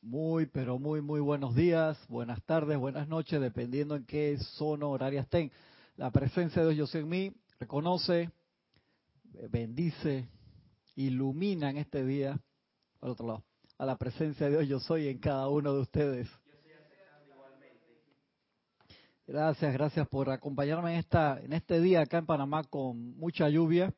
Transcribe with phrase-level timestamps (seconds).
[0.00, 5.22] Muy, pero muy, muy buenos días, buenas tardes, buenas noches, dependiendo en qué zona horaria
[5.22, 5.50] estén.
[5.96, 8.30] La presencia de Dios yo soy en mí, reconoce,
[9.50, 10.28] bendice,
[10.94, 12.38] ilumina en este día,
[13.00, 13.44] al otro lado,
[13.78, 16.28] a la presencia de Dios yo soy en cada uno de ustedes.
[19.26, 23.92] Gracias, gracias por acompañarme en esta en este día acá en Panamá con mucha lluvia.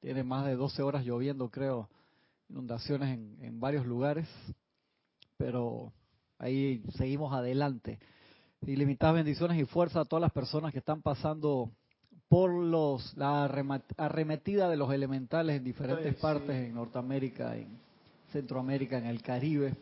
[0.00, 1.88] Tiene más de 12 horas lloviendo, creo,
[2.48, 4.26] inundaciones en varios lugares,
[5.40, 5.90] pero
[6.38, 7.98] ahí seguimos adelante.
[8.60, 11.70] Ilimitadas bendiciones y fuerza a todas las personas que están pasando
[12.28, 13.46] por los la
[13.96, 17.68] arremetida de los elementales en diferentes partes, en Norteamérica, en
[18.32, 19.74] Centroamérica, en el Caribe.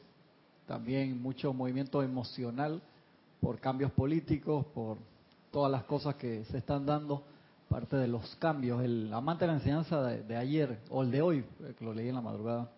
[0.68, 2.80] También mucho movimiento emocional
[3.40, 4.98] por cambios políticos, por
[5.50, 7.24] todas las cosas que se están dando,
[7.68, 8.80] parte de los cambios.
[8.80, 12.08] El amante de la enseñanza de, ayer, o el de hoy, eh, que lo leí
[12.10, 12.70] en la madrugada,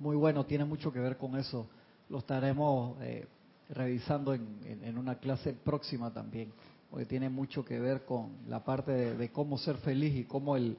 [0.00, 1.68] muy bueno, tiene mucho que ver con eso.
[2.08, 3.28] Lo estaremos eh,
[3.68, 6.52] revisando en, una clase próxima también,
[6.90, 10.76] porque tiene mucho que ver con la parte de cómo ser feliz y cómo el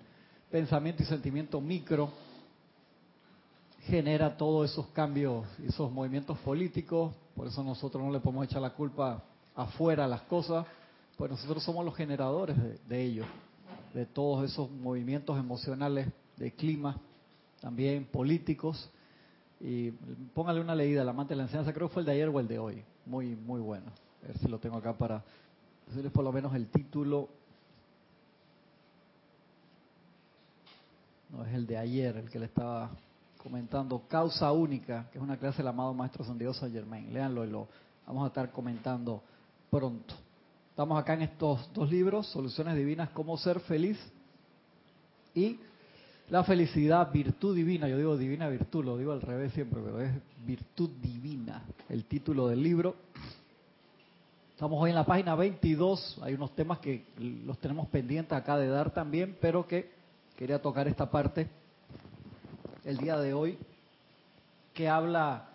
[0.49, 2.11] pensamiento y sentimiento micro
[3.83, 8.73] genera todos esos cambios, esos movimientos políticos, por eso nosotros no le podemos echar la
[8.73, 9.23] culpa
[9.55, 10.65] afuera a las cosas,
[11.15, 13.27] pues nosotros somos los generadores de, ellos,
[13.93, 16.99] de todos esos movimientos emocionales de clima,
[17.61, 18.89] también políticos.
[19.63, 19.91] Y
[20.33, 22.39] póngale una leída, la amante de la enseñanza, creo que fue el de ayer o
[22.39, 23.91] el de hoy, muy, muy bueno.
[24.23, 25.23] A ver si lo tengo acá para
[25.87, 27.29] decirles por lo menos el título.
[31.29, 32.89] No, es el de ayer, el que le estaba
[33.37, 37.13] comentando Causa Única, que es una clase del amado Maestro San Diego Saint Germain.
[37.13, 37.67] Léanlo y lo
[38.07, 39.21] vamos a estar comentando
[39.69, 40.15] pronto.
[40.71, 43.97] Estamos acá en estos dos libros, Soluciones Divinas, Cómo Ser Feliz
[45.35, 45.59] y
[46.31, 47.89] La Felicidad, Virtud Divina.
[47.89, 50.13] Yo digo Divina Virtud, lo digo al revés siempre, pero es
[50.45, 52.95] Virtud Divina, el título del libro.
[54.53, 58.69] Estamos hoy en la página 22, hay unos temas que los tenemos pendientes acá de
[58.69, 59.91] dar también, pero que
[60.37, 61.49] quería tocar esta parte
[62.85, 63.57] el día de hoy,
[64.73, 65.49] que habla,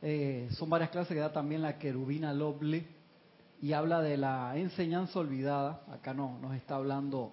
[0.00, 2.86] eh, son varias clases que da también la querubina Lobley,
[3.60, 5.82] y habla de la enseñanza olvidada.
[5.92, 7.32] Acá no, nos está hablando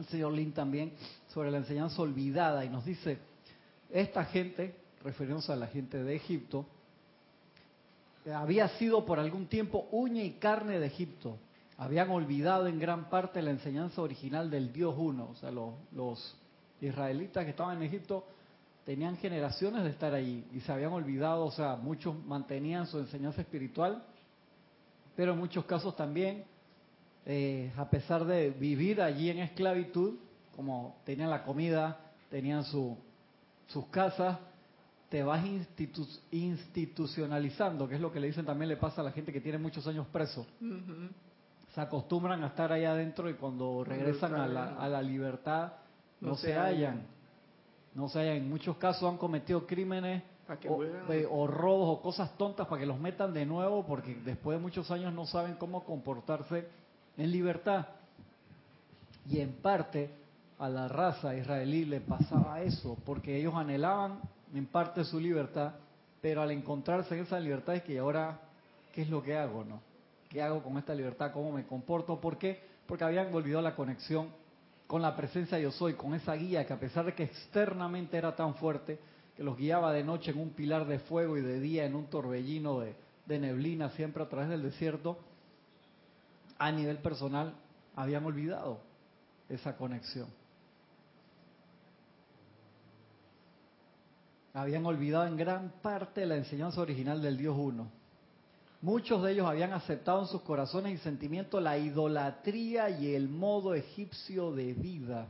[0.00, 0.92] el señor Lin también
[1.28, 3.18] sobre la enseñanza olvidada y nos dice,
[3.90, 6.66] esta gente, refiriéndose a la gente de Egipto,
[8.34, 11.38] había sido por algún tiempo uña y carne de Egipto.
[11.78, 16.36] Habían olvidado en gran parte la enseñanza original del Dios uno, o sea, los, los
[16.80, 18.24] israelitas que estaban en Egipto
[18.84, 23.40] tenían generaciones de estar allí y se habían olvidado, o sea, muchos mantenían su enseñanza
[23.40, 24.02] espiritual,
[25.14, 26.44] pero en muchos casos también,
[27.30, 30.14] eh, a pesar de vivir allí en esclavitud,
[30.56, 32.00] como tenían la comida,
[32.30, 32.96] tenían su,
[33.66, 34.38] sus casas,
[35.10, 35.44] te vas
[36.32, 39.58] institucionalizando, que es lo que le dicen también le pasa a la gente que tiene
[39.58, 40.46] muchos años preso.
[41.74, 45.74] Se acostumbran a estar allá adentro y cuando regresan a la, a la libertad
[46.20, 47.02] no, se hallan.
[47.94, 48.38] No se hallan.
[48.38, 50.22] En muchos casos han cometido crímenes
[51.30, 54.90] o, robos o cosas tontas para que los metan de nuevo porque después de muchos
[54.90, 56.66] años no saben cómo comportarse
[57.18, 57.86] en libertad.
[59.28, 60.10] Y en parte
[60.58, 64.20] a la raza israelí le pasaba eso, porque ellos anhelaban
[64.54, 65.74] en parte su libertad,
[66.22, 68.40] pero al encontrarse en esa libertad es que ahora,
[68.94, 69.64] ¿qué es lo que hago?
[69.64, 69.80] no
[70.30, 71.32] ¿Qué hago con esta libertad?
[71.32, 72.20] ¿Cómo me comporto?
[72.20, 72.60] ¿Por qué?
[72.86, 74.28] Porque habían olvidado la conexión
[74.88, 78.34] con la presencia yo soy, con esa guía que a pesar de que externamente era
[78.34, 78.98] tan fuerte,
[79.36, 82.06] que los guiaba de noche en un pilar de fuego y de día en un
[82.06, 82.94] torbellino de,
[83.38, 85.18] neblina siempre a través del desierto,
[86.58, 87.54] a nivel personal
[87.94, 88.80] habían olvidado
[89.48, 90.28] esa conexión.
[94.54, 97.88] Habían olvidado en gran parte la enseñanza original del Dios Uno.
[98.80, 103.74] Muchos de ellos habían aceptado en sus corazones y sentimientos la idolatría y el modo
[103.74, 105.28] egipcio de vida.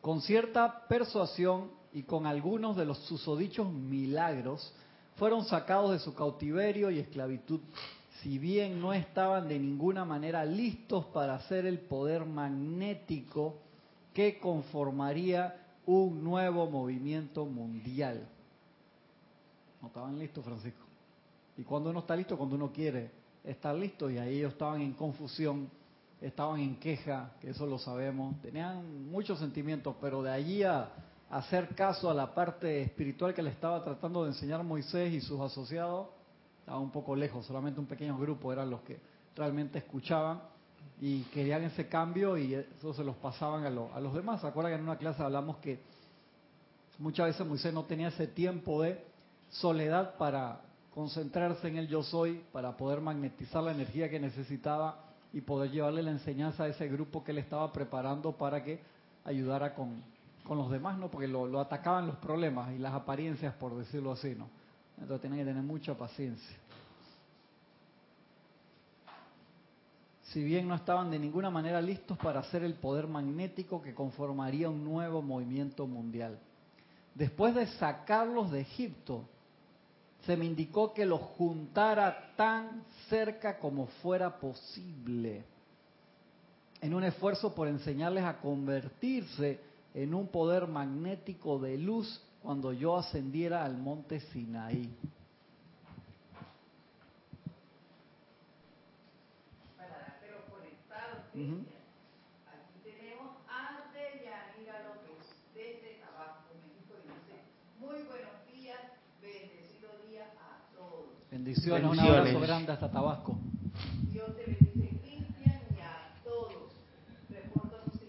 [0.00, 4.72] Con cierta persuasión y con algunos de los susodichos milagros,
[5.16, 7.60] fueron sacados de su cautiverio y esclavitud,
[8.18, 13.58] si bien no estaban de ninguna manera listos para hacer el poder magnético
[14.12, 18.28] que conformaría un nuevo movimiento mundial.
[19.80, 20.84] No estaban listos, Francisco.
[21.56, 23.10] Y cuando uno está listo, cuando uno quiere
[23.44, 25.70] estar listo, y ahí ellos estaban en confusión,
[26.20, 30.90] estaban en queja, que eso lo sabemos, tenían muchos sentimientos, pero de allí a
[31.30, 35.40] hacer caso a la parte espiritual que le estaba tratando de enseñar Moisés y sus
[35.40, 36.08] asociados,
[36.70, 39.00] estaba un poco lejos, solamente un pequeño grupo eran los que
[39.34, 40.40] realmente escuchaban
[41.00, 44.40] y querían ese cambio y eso se los pasaban a, los demás.
[44.40, 45.80] ¿Se acuerdan que en una clase hablamos que
[47.00, 49.02] Muchas veces Moisés no tenía ese tiempo de
[49.48, 50.60] soledad para
[50.94, 56.04] concentrarse en el yo soy, para poder magnetizar la energía que necesitaba y poder llevarle
[56.04, 58.80] la enseñanza a ese grupo que él estaba preparando para que
[59.24, 60.04] ayudara con,
[60.48, 61.10] los demás, ¿no?
[61.10, 64.59] Porque lo, lo, atacaban los problemas y las apariencias, por decirlo así, ¿no?
[65.00, 66.56] Entonces tienen que tener mucha paciencia.
[70.24, 74.68] Si bien no estaban de ninguna manera listos para hacer el poder magnético que conformaría
[74.68, 76.38] un nuevo movimiento mundial.
[77.14, 79.24] Después de sacarlos de Egipto,
[80.24, 85.44] se me indicó que los juntara tan cerca como fuera posible,
[86.80, 89.60] en un esfuerzo por enseñarles a convertirse
[89.94, 94.90] en un poder magnético de luz cuando yo ascendiera al monte Sinaí.
[101.32, 107.40] Aquí tenemos a Deyanira López desde Tabasco, México, y dice,
[107.78, 108.80] muy buenos días,
[109.22, 111.06] bendecido día a todos.
[111.30, 113.38] Bendiciones, un abrazo grande hasta Tabasco.
[114.10, 116.72] Dios te bendice, Cristian, y a todos.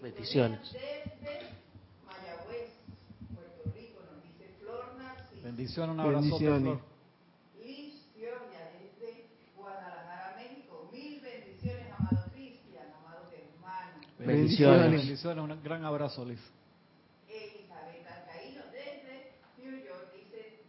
[0.02, 0.60] Bendiciones.
[0.72, 1.46] Desde
[2.04, 2.70] Mayagüez,
[3.32, 4.94] Puerto Rico, nos dice Flor
[5.54, 6.80] Bendiciones, un abrazo, Flor.
[14.18, 14.90] Bendiciones.
[14.92, 15.44] Bendiciones.
[15.44, 16.40] Un gran abrazo, Liz.
[17.28, 20.62] Elizabeth Alcaíno desde New York dice,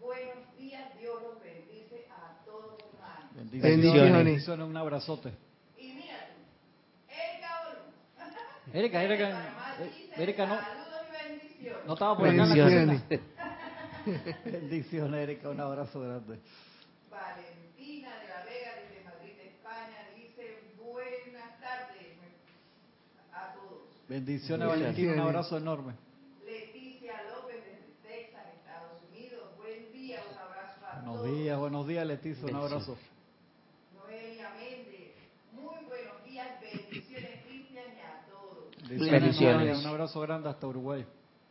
[0.00, 3.34] buenos días, Dios los bendice a todos hermanos.
[3.34, 4.24] Bendiciones.
[4.24, 4.66] Bendiciones.
[4.66, 5.34] Un abrazote.
[5.76, 8.78] Y mira tú, Erika Olu.
[8.78, 9.54] Erika, Erika,
[10.16, 10.54] Erika no.
[10.54, 11.86] Saludos y bendiciones.
[11.86, 13.41] No estaba por acá en la
[14.44, 15.48] Bendiciones, Erika.
[15.48, 16.38] Un abrazo grande.
[17.10, 22.02] Valentina de la Vega desde Madrid, España, dice, buenas tardes.
[24.12, 25.94] Bendiciones, Valentín, un abrazo enorme.
[26.44, 29.56] Leticia López desde Texas, Estados Unidos.
[29.56, 31.20] Buen día, un abrazo a buenos todos.
[31.22, 32.98] Buenos días, buenos días, Leticia, un abrazo.
[33.94, 35.14] Noelia Méndez,
[35.52, 39.10] muy buenos días, bendiciones, Cristian, y a todos.
[39.10, 39.78] Bendiciones.
[39.78, 41.06] Un abrazo grande hasta Uruguay.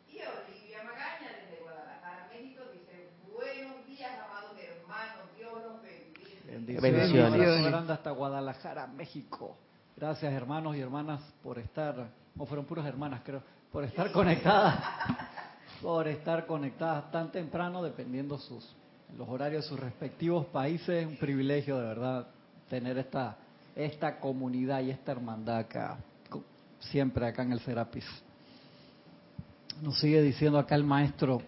[0.08, 5.82] Y Olivia Magaña desde Guadalajara, México, dice, buenos días, amados hermanos, Dios los
[6.66, 7.66] Bendiciones.
[7.66, 9.58] Grande hasta Guadalajara, México.
[9.96, 14.80] Gracias, hermanos y hermanas, por estar o fueron puras hermanas creo, por estar conectadas,
[15.82, 18.76] por estar conectadas tan temprano, dependiendo sus
[19.18, 22.28] los horarios de sus respectivos países, es un privilegio de verdad
[22.70, 23.38] tener esta
[23.76, 25.98] esta comunidad y esta hermandad acá,
[26.80, 28.06] siempre acá en el Serapis.
[29.82, 31.42] Nos sigue diciendo acá el maestro,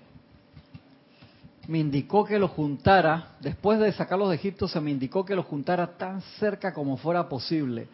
[1.67, 5.45] me indicó que los juntara, después de sacarlos de Egipto, se me indicó que los
[5.45, 7.87] juntara tan cerca como fuera posible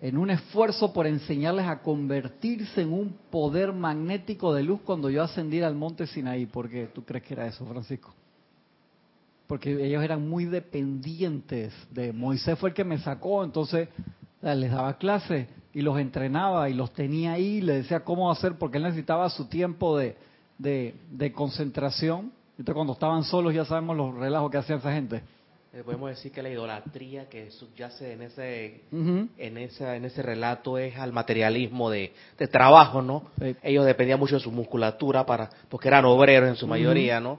[0.00, 5.22] en un esfuerzo por enseñarles a convertirse en un poder magnético de luz cuando yo
[5.22, 6.46] ascendiera al monte Sinaí.
[6.46, 8.12] ¿Por qué tú crees que era eso, Francisco?
[9.46, 13.88] Porque ellos eran muy dependientes de Moisés fue el que me sacó, entonces
[14.40, 18.78] les daba clases y los entrenaba y los tenía ahí, le decía cómo hacer porque
[18.78, 22.32] él necesitaba su tiempo de concentración.
[22.58, 25.22] Entonces cuando estaban solos ya sabemos los relajos que hacía esa gente.
[25.74, 30.76] Eh, podemos decir que la idolatría que subyace en ese en ese en ese relato
[30.76, 33.30] es al materialismo de, de trabajo no
[33.62, 37.38] ellos dependían mucho de su musculatura para porque eran obreros en su mayoría no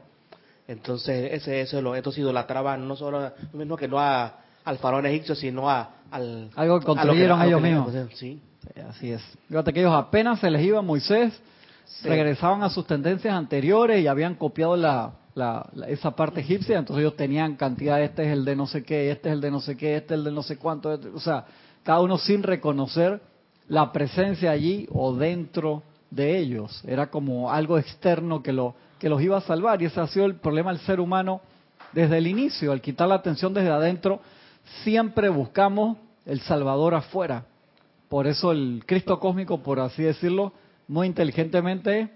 [0.68, 5.36] entonces ese eso lo estos idolatraban no solo mismo que no a, al faraón egipcio
[5.36, 7.94] sino a al algo que construyeron ellos mismos.
[8.16, 8.42] sí
[8.90, 9.22] así es.
[9.48, 11.40] Fíjate que ellos apenas se les iba Moisés
[12.04, 15.14] regresaban a sus tendencias anteriores y habían copiado la
[15.88, 19.30] esa parte egipcia, entonces ellos tenían cantidad, este es el de no sé qué, este
[19.30, 21.20] es el de no sé qué, este es el de no sé cuánto, este, o
[21.20, 21.46] sea,
[21.82, 23.20] cada uno sin reconocer
[23.68, 29.22] la presencia allí o dentro de ellos, era como algo externo que, lo, que los
[29.22, 31.42] iba a salvar y ese ha sido el problema del ser humano
[31.94, 34.20] desde el inicio, al quitar la atención desde adentro,
[34.84, 37.46] siempre buscamos el Salvador afuera.
[38.08, 40.54] Por eso el Cristo cósmico, por así decirlo,
[40.88, 42.10] muy inteligentemente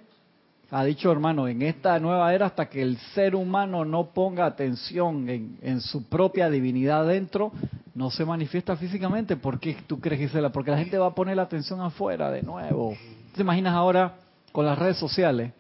[0.70, 5.30] ha dicho hermano, en esta nueva era hasta que el ser humano no ponga atención
[5.30, 7.54] en, su propia divinidad dentro,
[7.96, 9.38] no se manifiesta físicamente.
[9.38, 10.52] ¿Por qué tú crees, Gisela?
[10.52, 12.96] Porque la gente va a poner la atención afuera de nuevo.
[13.34, 14.16] ¿Te imaginas ahora
[14.52, 15.54] con las redes sociales?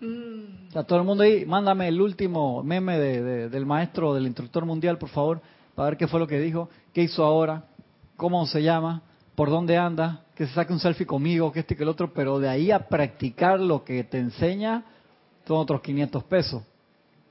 [0.00, 4.96] O sea, todo el mundo ahí, mándame el último meme del maestro, del instructor mundial,
[4.96, 5.42] por favor,
[5.74, 7.64] para ver qué fue lo que dijo, qué hizo ahora,
[8.16, 9.02] cómo se llama,
[9.34, 12.38] por dónde anda, que se saque un selfie conmigo, que este que el otro, pero
[12.38, 14.84] de ahí a practicar lo que te enseña
[15.46, 16.62] son otros 500 pesos.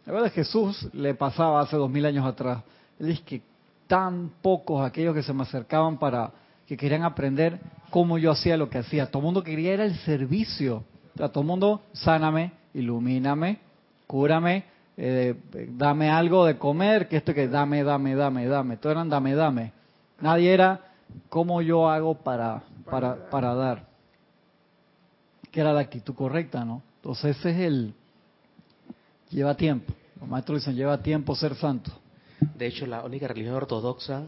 [0.06, 2.64] La verdad es que Jesús le pasaba hace dos mil años atrás.
[3.00, 3.42] Él dice que
[3.88, 6.32] tan pocos aquellos que se me acercaban para
[6.66, 7.60] que querían aprender
[7.92, 9.06] cómo yo hacía lo que hacía.
[9.12, 10.84] Todo el mundo quería era el servicio.
[11.14, 13.60] O sea, todo el mundo, sáname, ilumíname,
[14.08, 14.64] cúrame,
[14.98, 15.36] eh,
[15.78, 18.78] dame algo de comer, que esto que dame, dame, dame, dame.
[18.78, 19.72] Todos eran dame, dame.
[20.20, 20.82] Nadie era
[21.30, 23.88] cómo yo hago para, para, para dar.
[25.52, 26.82] Que era la actitud correcta, ¿no?
[26.98, 27.94] Entonces ese es el...
[29.30, 29.94] Lleva tiempo.
[30.20, 31.92] Los maestros dicen, lleva tiempo ser santo.
[32.58, 34.24] De hecho, la única religión ortodoxa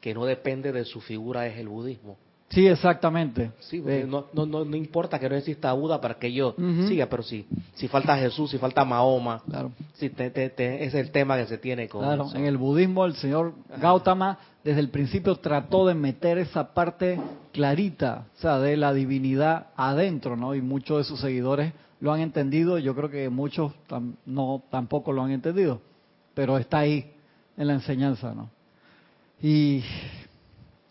[0.00, 2.16] que no depende de su figura es el budismo.
[2.50, 3.50] Sí, exactamente.
[3.60, 6.54] Sí, no, no, no, importa que no exista Buda para que yo
[6.86, 9.72] siga, pero si, si falta Jesús, si falta Mahoma, claro.
[9.94, 14.38] si es el tema que se tiene con Claro, en el budismo el señor Gautama
[14.64, 17.20] desde el principio trató de meter esa parte
[17.52, 20.54] clarita, o sea, de la divinidad adentro, ¿no?
[20.54, 23.72] Y muchos de sus seguidores lo han entendido, yo creo que muchos
[24.26, 25.80] no tampoco lo han entendido,
[26.34, 27.12] pero está ahí
[27.56, 28.50] en la enseñanza, ¿no?
[29.40, 29.82] Y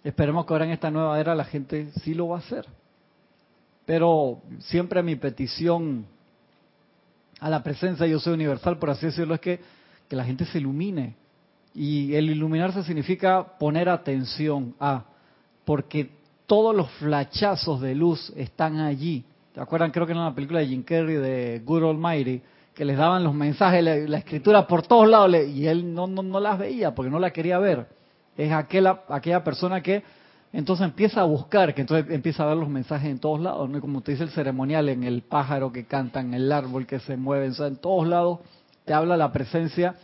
[0.04, 2.66] Esperemos que ahora en esta nueva era la gente sí lo va a hacer.
[3.86, 6.06] Pero siempre mi petición
[7.40, 9.60] a la presencia yo soy universal, por así decirlo, es que,
[10.10, 11.16] que la gente se ilumine.
[11.74, 15.06] Y el iluminarse significa poner atención a,
[15.66, 16.10] porque
[16.46, 19.24] todos los flachazos de luz están allí.
[19.54, 19.92] ¿Te acuerdan?
[19.92, 22.42] Creo que en la película de Jim Carrey de Good Almighty,
[22.74, 26.40] que les daban los mensajes, la, escritura por todos lados, y él no, no, no
[26.40, 27.88] las veía porque no la quería ver
[28.38, 30.04] es aquella, aquella persona que
[30.52, 33.82] entonces empieza a buscar, que entonces empieza a ver los mensajes en todos lados, ¿no?
[33.82, 37.18] como te dice el ceremonial, en el pájaro que canta, en el árbol que se
[37.18, 38.40] mueve, en todos lados
[38.86, 39.96] te habla la presencia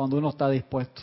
[0.00, 1.02] cuando uno está dispuesto.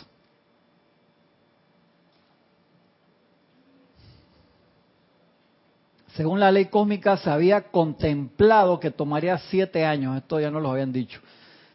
[6.16, 10.72] Según la ley cósmica se había contemplado que tomaría siete años, esto ya no lo
[10.72, 11.20] habían dicho,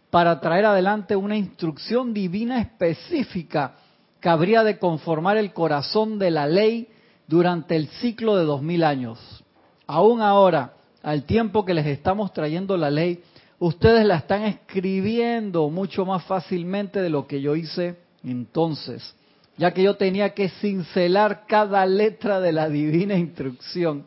[0.10, 3.76] para traer adelante una instrucción divina específica
[4.20, 6.90] que habría de conformar el corazón de la ley
[7.26, 9.46] durante el ciclo de dos mil años.
[9.88, 13.24] Aún ahora, al tiempo que les estamos trayendo la ley,
[13.66, 19.16] ustedes la están escribiendo mucho más fácilmente de lo que yo hice entonces,
[19.58, 24.04] ya que yo tenía que cincelar cada letra de la divina instrucción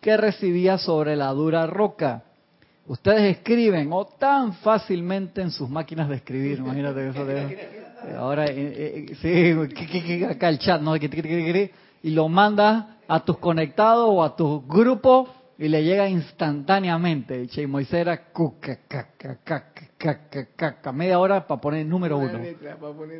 [0.00, 2.22] que recibía sobre la dura roca.
[2.86, 9.08] Ustedes escriben o tan fácilmente en sus máquinas de escribir, imagínate eso de Ahora, eh,
[9.10, 10.94] eh, sí, acá el chat, ¿no?
[10.94, 15.28] Y lo manda a tus conectados o a tu grupo
[15.58, 17.48] y le llega instantáneamente.
[17.54, 18.20] Y Moisés era
[20.92, 22.40] media hora para poner el número uno.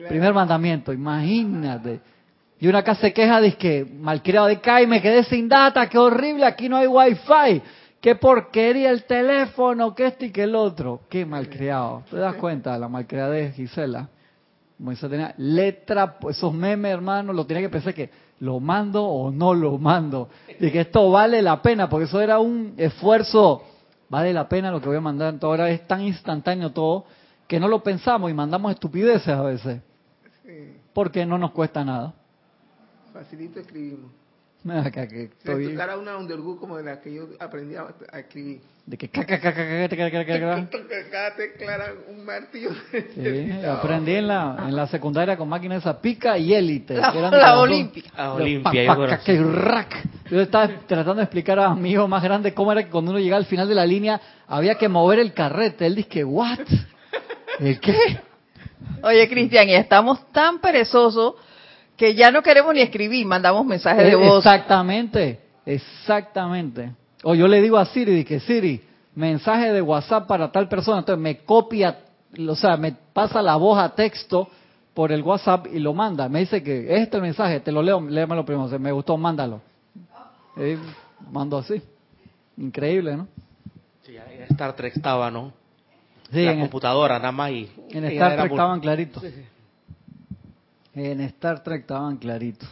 [0.08, 2.00] Primer mandamiento, imagínate.
[2.58, 5.98] Y una acá se queja de que malcriado de Kai, me quedé sin data, qué
[5.98, 7.62] horrible, aquí no hay wifi,
[8.00, 11.02] qué porquería el teléfono, que este y que el otro.
[11.10, 12.02] Qué malcriado.
[12.10, 14.08] ¿Te das cuenta de la malcriada de Gisela?
[14.78, 19.54] Moisés tenía letra, esos memes, hermano, lo tenía que pensar que lo mando o no
[19.54, 20.28] lo mando.
[20.60, 23.62] Y que esto vale la pena, porque eso era un esfuerzo,
[24.08, 25.34] vale la pena lo que voy a mandar.
[25.34, 27.04] Entonces ahora es tan instantáneo todo
[27.46, 29.80] que no lo pensamos y mandamos estupideces a veces.
[30.92, 32.14] Porque no nos cuesta nada.
[33.12, 34.10] Facilito escribimos.
[34.84, 35.74] Acá que estoy...
[35.76, 37.86] cara una undergu como de la que yo aprendí a,
[38.18, 38.60] escribir.
[38.84, 40.68] De que caca, caca, caca, caca, caca,
[41.10, 42.70] Cada tecla un martillo.
[43.14, 46.94] Sí, aprendí en la, en la secundaria con máquinas esa pica y élite.
[46.94, 48.10] La, la olímpica.
[48.16, 49.20] La olimpia.
[50.30, 53.20] Yo estaba tratando de explicar a mi hijo más grande cómo era que cuando uno
[53.20, 55.86] llegaba al final de la línea había que mover el carrete.
[55.86, 56.60] Él dice que, ¿what?
[57.58, 58.20] ¿El qué?
[59.02, 61.34] Oye, Cristian, y estamos tan perezosos
[61.96, 64.44] que ya no queremos ni escribir, mandamos mensajes de voz.
[64.44, 66.92] Exactamente, exactamente.
[67.22, 68.82] O yo le digo a Siri, que Siri,
[69.14, 71.98] mensaje de WhatsApp para tal persona, entonces me copia,
[72.38, 74.48] o sea, me pasa la voz a texto
[74.94, 76.28] por el WhatsApp y lo manda.
[76.28, 79.16] Me dice que este es el mensaje, te lo leo, léemelo primero, si me gustó,
[79.16, 79.60] mándalo.
[80.56, 80.76] Y
[81.30, 81.82] mando así.
[82.58, 83.28] Increíble, ¿no?
[84.02, 85.52] Sí, en Star Trek estaba, ¿no?
[86.32, 87.70] Sí, la computadora, nada más y...
[87.90, 89.22] En Star Trek estaban claritos.
[89.22, 89.42] Sí, sí.
[90.96, 92.68] En Star Trek estaban claritos.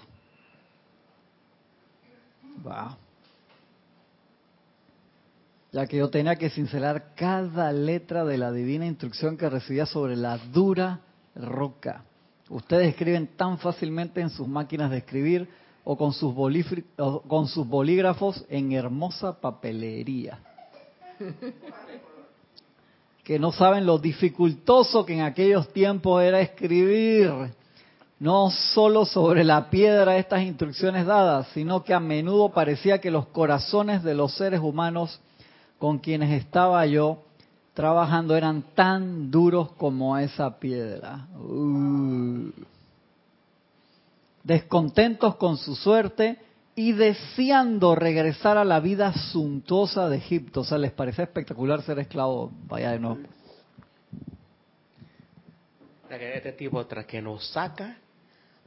[5.71, 10.17] Ya que yo tenía que cincelar cada letra de la divina instrucción que recibía sobre
[10.17, 11.01] la dura
[11.35, 12.05] roca.
[12.49, 15.47] Ustedes escriben tan fácilmente en sus máquinas de escribir
[15.85, 16.35] o con sus,
[17.29, 20.39] con sus bolígrafos en hermosa papelería.
[23.23, 27.53] que no saben lo dificultoso que en aquellos tiempos era escribir
[28.19, 33.27] no solo sobre la piedra estas instrucciones dadas, sino que a menudo parecía que los
[33.27, 35.21] corazones de los seres humanos
[35.79, 37.19] con quienes estaba yo
[37.75, 41.27] trabajando eran tan duros como esa piedra.
[41.37, 42.51] Uh.
[44.45, 46.39] Descontentos con su suerte,
[46.77, 50.61] y deseando regresar a la vida suntuosa de Egipto.
[50.61, 52.51] O sea, les parece espectacular ser esclavo.
[52.67, 53.21] Vaya de nuevo.
[56.11, 57.97] Este tipo, tras que nos saca,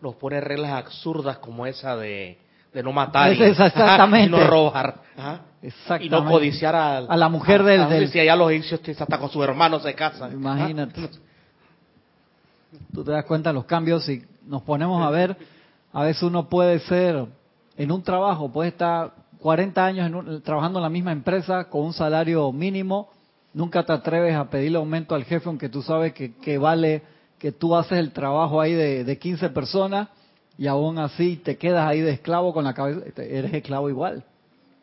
[0.02, 2.38] nos pone reglas absurdas como esa de,
[2.74, 4.30] no matar y, exactamente.
[4.38, 5.02] no robar.
[6.00, 7.90] Y no codiciar a, a la mujer del...
[7.90, 8.10] del...
[8.10, 10.34] Si allá los egipcios hasta con su hermano se casan.
[10.34, 11.10] Imagínate.
[12.94, 15.36] Tú te das cuenta de los cambios y nos ponemos a ver,
[15.92, 17.26] a veces uno puede ser
[17.78, 22.52] en un trabajo, puede estar 40 años trabajando en la misma empresa con un salario
[22.52, 23.10] mínimo,
[23.54, 27.04] nunca te atreves a pedirle aumento al jefe aunque tú sabes que, que vale
[27.40, 30.10] que tú haces el trabajo ahí de, de 15 personas
[30.58, 34.24] y aún así te quedas ahí de esclavo con la cabeza, eres esclavo igual.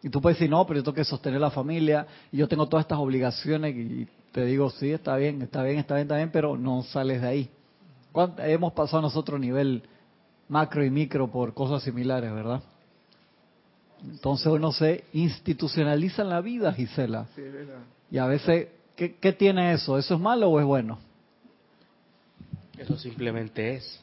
[0.03, 2.69] Y tú puedes decir, no, pero yo tengo que sostener la familia y yo tengo
[2.69, 6.31] todas estas obligaciones y te digo, sí, está bien, está bien, está bien, está bien,
[6.31, 7.51] pero no sales de ahí.
[8.39, 9.83] Hemos pasado nosotros a nivel
[10.49, 12.63] macro y micro por cosas similares, ¿verdad?
[14.03, 17.27] Entonces uno se institucionaliza en la vida, Gisela.
[17.35, 17.79] Sí, verdad.
[18.11, 19.99] Y a veces, ¿qué, ¿qué tiene eso?
[19.99, 20.99] ¿Eso es malo o es bueno?
[22.79, 24.01] Eso simplemente es,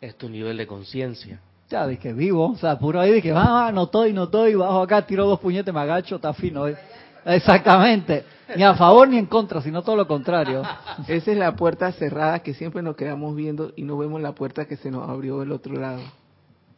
[0.00, 1.40] es tu nivel de conciencia.
[1.68, 4.54] Ya, de que vivo, o sea, puro ahí, de que va, no estoy, no estoy,
[4.54, 6.68] bajo acá, tiro dos puñetes, me agacho, está fino.
[6.68, 6.76] ¿eh?
[7.24, 10.62] Exactamente, ni a favor ni en contra, sino todo lo contrario.
[11.08, 14.66] Esa es la puerta cerrada que siempre nos quedamos viendo y no vemos la puerta
[14.66, 16.02] que se nos abrió del otro lado.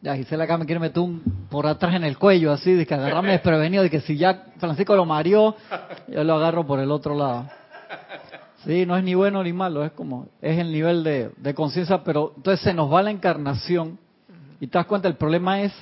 [0.01, 2.93] Ya, Gisela acá me quiere meter un por atrás en el cuello, así, de que
[2.95, 5.55] agarrarme desprevenido, de que si ya Francisco lo mareó,
[6.07, 7.47] yo lo agarro por el otro lado.
[8.65, 12.33] Sí, no es ni bueno ni malo, es como, es el nivel de, conciencia, pero
[12.35, 13.97] entonces se nos va la encarnación
[14.59, 15.73] y te das cuenta, el problema es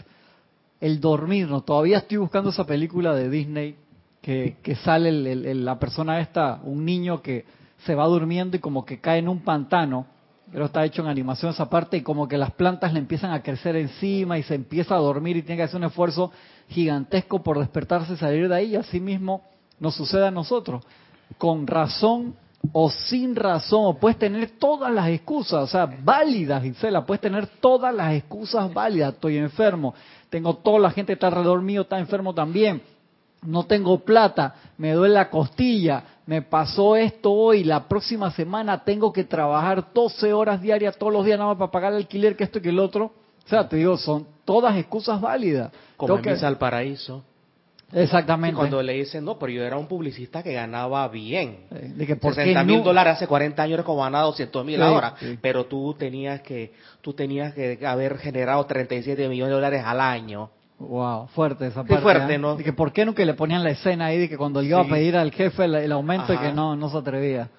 [0.79, 1.65] el dormirnos.
[1.65, 3.75] Todavía estoy buscando esa película de Disney
[4.21, 5.11] que, sale
[5.55, 7.45] la persona esta, un niño que
[7.85, 10.05] se va durmiendo y como que cae en un pantano,
[10.51, 13.41] pero está hecho en animación esa parte y como que las plantas le empiezan a
[13.41, 16.31] crecer encima y se empieza a dormir y tiene que hacer un esfuerzo
[16.67, 19.41] gigantesco por despertarse y salir de ahí y así mismo
[19.79, 20.83] nos sucede a nosotros.
[21.37, 22.35] Con razón
[22.71, 27.47] o sin razón, o puedes tener todas las excusas, o sea, válidas, Gisela, puedes tener
[27.59, 29.13] todas las excusas válidas.
[29.13, 29.93] Estoy enfermo,
[30.29, 32.81] tengo toda la gente que está alrededor mío, está enfermo también,
[33.43, 39.13] no tengo plata, me duele la costilla, me pasó esto hoy, la próxima semana tengo
[39.13, 42.43] que trabajar 12 horas diarias todos los días nada más para pagar el alquiler, que
[42.43, 43.13] esto y que el otro.
[43.45, 45.71] O sea, te digo, son todas excusas válidas.
[45.95, 47.23] Como en al paraíso.
[47.93, 48.57] Exactamente.
[48.57, 51.67] cuando le dicen, no, pero yo era un publicista que ganaba bien.
[51.71, 55.15] Eh, de que 60 mil dólares hace 40 años como ganaba 200 mil ahora.
[55.41, 60.49] Pero tú tenías que tú tenías que haber generado 37 millones de dólares al año.
[60.79, 62.03] Wow, fuerte esa parte.
[62.03, 62.37] fuerte, ¿eh?
[62.37, 62.55] ¿no?
[62.55, 64.85] De que por qué nunca le ponían la escena ahí de que cuando iba a
[64.85, 67.49] pedir al jefe el, aumento y que no, no se atrevía.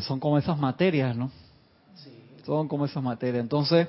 [0.00, 1.30] Son como esas materias, ¿no?
[1.94, 2.10] Sí.
[2.44, 3.42] Son como esas materias.
[3.42, 3.88] Entonces,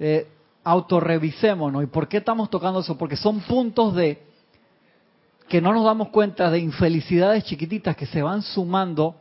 [0.00, 0.26] eh,
[0.68, 1.82] autorrevisémonos.
[1.82, 2.98] ¿Y por qué estamos tocando eso?
[2.98, 4.22] Porque son puntos de
[5.48, 9.16] que no nos damos cuenta de infelicidades chiquititas que se van sumando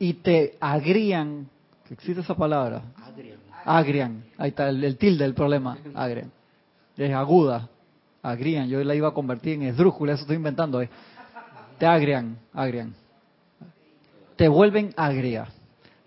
[0.00, 1.48] y te agrían.
[1.88, 2.82] ¿Existe esa palabra?
[2.96, 3.38] Agrian.
[3.64, 4.24] Agrian.
[4.36, 5.78] Ahí está el, tilde del problema.
[5.94, 6.32] Agrian.
[6.96, 7.68] Es aguda.
[8.20, 8.68] Agrian.
[8.68, 10.14] Yo la iba a convertir en esdrújula.
[10.14, 10.82] Eso estoy inventando.
[10.82, 10.90] Eh.
[11.78, 12.36] Te agrian.
[12.52, 12.94] Agrian.
[14.34, 15.46] Te vuelven agria.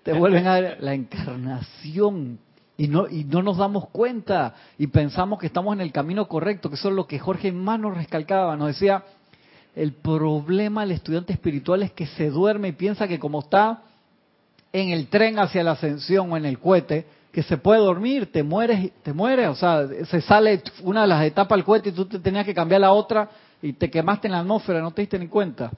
[0.03, 0.75] Te vuelven agria.
[0.81, 2.39] La encarnación
[2.77, 6.69] y no, y no nos damos cuenta y pensamos que estamos en el camino correcto,
[6.69, 9.03] que eso es lo que Jorge más nos rescalcaba, nos decía,
[9.75, 13.81] el problema del estudiante espiritual es que se duerme y piensa que como está
[14.71, 18.43] en el tren hacia la ascensión o en el cohete, que se puede dormir, te
[18.43, 22.05] mueres, te mueres, o sea, se sale una de las etapas del cohete y tú
[22.05, 23.29] te tenías que cambiar la otra
[23.61, 25.71] y te quemaste en la atmósfera, no te diste ni cuenta.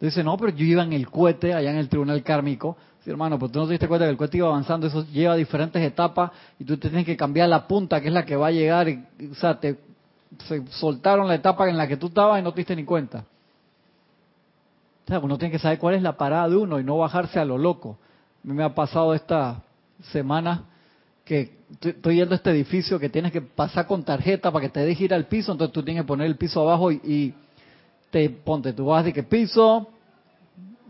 [0.00, 2.76] Dice, no, pero yo iba en el cohete allá en el tribunal kármico
[3.10, 5.82] hermano, pero tú no te diste cuenta que el cohete iba avanzando, eso lleva diferentes
[5.82, 8.50] etapas y tú te tienes que cambiar la punta, que es la que va a
[8.50, 8.88] llegar.
[8.88, 9.78] Y, o sea, te
[10.70, 13.24] soltaron la etapa en la que tú estabas y no te diste ni cuenta.
[15.04, 17.38] O sea, uno tiene que saber cuál es la parada de uno y no bajarse
[17.38, 17.98] a lo loco.
[18.44, 19.62] A mí me ha pasado esta
[20.12, 20.64] semana
[21.24, 24.80] que estoy yendo a este edificio que tienes que pasar con tarjeta para que te
[24.80, 27.34] deje ir al piso, entonces tú tienes que poner el piso abajo y, y
[28.10, 29.88] te ponte, tú vas de que piso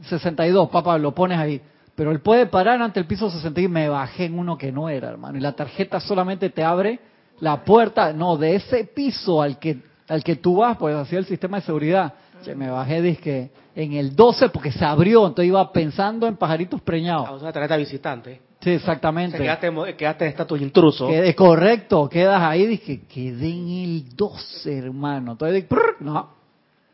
[0.03, 1.61] 62, papá, lo pones ahí
[1.99, 4.89] pero él puede parar ante el piso 60 y me bajé en uno que no
[4.89, 5.37] era, hermano.
[5.37, 7.01] Y la tarjeta solamente te abre
[7.41, 11.27] la puerta, no, de ese piso al que al que tú vas, pues hacía el
[11.27, 12.15] sistema de seguridad.
[12.45, 16.81] Che, me bajé dizque en el 12 porque se abrió, entonces iba pensando en pajaritos
[16.83, 17.27] preñados.
[17.29, 18.43] Ah, una tarjeta visitante.
[18.61, 19.37] Sí, exactamente.
[19.37, 21.09] O quedaste, quedaste en estatus intruso.
[21.09, 25.33] Quedé, correcto, quedas ahí, dije, quedé en el 12, hermano.
[25.33, 25.67] Entonces,
[25.99, 26.31] no.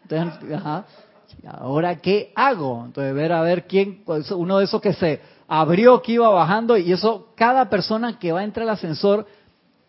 [0.09, 0.87] Entonces, ajá.
[1.47, 2.85] ¿Ahora qué hago?
[2.87, 6.77] Entonces, ver a ver quién, pues, uno de esos que se abrió, que iba bajando,
[6.77, 9.27] y eso, cada persona que va a entrar al ascensor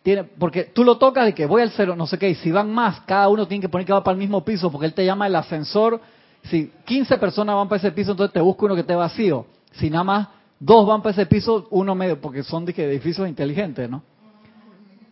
[0.02, 2.52] tiene, porque tú lo tocas de que voy al cero, no sé qué, y si
[2.52, 4.94] van más, cada uno tiene que poner que va para el mismo piso, porque él
[4.94, 6.00] te llama el ascensor.
[6.44, 9.46] Si 15 personas van para ese piso, entonces te busca uno que esté vacío.
[9.72, 10.28] Si nada más
[10.60, 14.02] dos van para ese piso, uno medio, porque son edificios inteligentes, ¿no?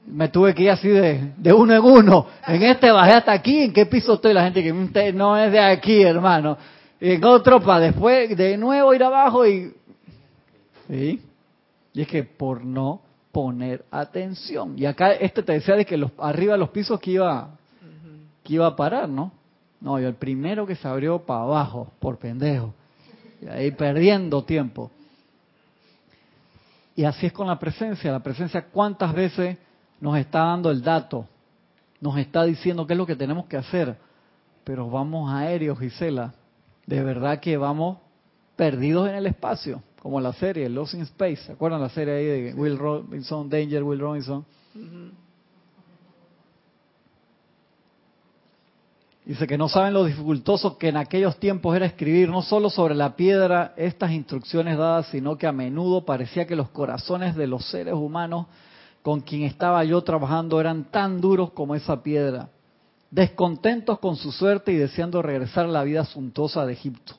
[0.06, 2.26] Me tuve que ir así de, de uno en uno.
[2.46, 4.34] En este bajé hasta aquí, ¿en qué piso estoy?
[4.34, 6.58] La gente que no es de aquí, hermano.
[7.00, 9.72] En otro para después de nuevo ir abajo y...
[10.88, 11.22] ¿Sí?
[11.94, 13.00] Y es que por no
[13.32, 14.74] poner atención.
[14.76, 17.50] Y acá este te decía de que los, arriba los pisos que iba,
[18.42, 19.32] que iba a parar, ¿no?
[19.80, 22.72] No, yo el primero que se abrió para abajo, por pendejo.
[23.42, 24.90] Y ahí perdiendo tiempo.
[26.96, 28.12] Y así es con la presencia.
[28.12, 29.58] La presencia, ¿cuántas veces
[30.04, 31.26] nos está dando el dato?
[31.98, 33.96] Nos está diciendo qué es lo que tenemos que hacer.
[34.62, 36.34] Pero vamos aéreos, Gisela.
[36.84, 37.96] De verdad que vamos
[38.54, 42.26] perdidos en el espacio como la serie Lost in Space, ¿se acuerdan la serie ahí
[42.26, 44.44] de Will Robinson, Danger Will Robinson?
[49.24, 52.94] Dice que no saben lo dificultoso que en aquellos tiempos era escribir no solo sobre
[52.94, 57.64] la piedra estas instrucciones dadas, sino que a menudo parecía que los corazones de los
[57.70, 58.48] seres humanos
[59.04, 62.48] con quien estaba yo trabajando eran tan duros como esa piedra,
[63.12, 67.14] descontentos con su suerte y deseando regresar a la vida suntuosa de Egipto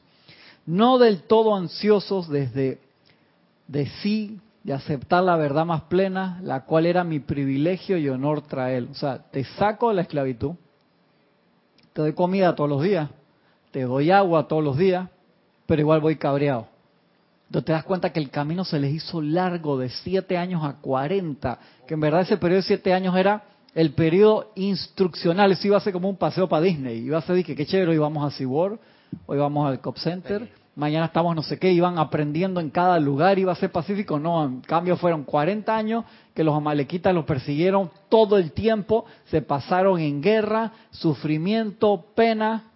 [0.65, 2.79] no del todo ansiosos desde
[3.67, 8.41] de sí, de aceptar la verdad más plena, la cual era mi privilegio y honor
[8.41, 8.87] traer.
[8.91, 10.53] O sea, te saco de la esclavitud,
[11.93, 13.09] te doy comida todos los días,
[13.71, 15.09] te doy agua todos los días,
[15.65, 16.67] pero igual voy cabreado.
[17.47, 20.77] Entonces te das cuenta que el camino se les hizo largo de siete años a
[20.81, 23.43] cuarenta, que en verdad ese periodo de siete años era
[23.75, 27.43] el periodo instruccional, eso iba a ser como un paseo para Disney, iba a ser
[27.43, 28.79] que qué chévere, hoy vamos a SeaWorld,
[29.25, 33.37] hoy vamos al Cop Center, mañana estamos no sé qué, iban aprendiendo en cada lugar,
[33.37, 37.91] iba a ser pacífico, no, en cambio fueron 40 años que los amalequitas los persiguieron
[38.09, 42.71] todo el tiempo, se pasaron en guerra, sufrimiento, pena.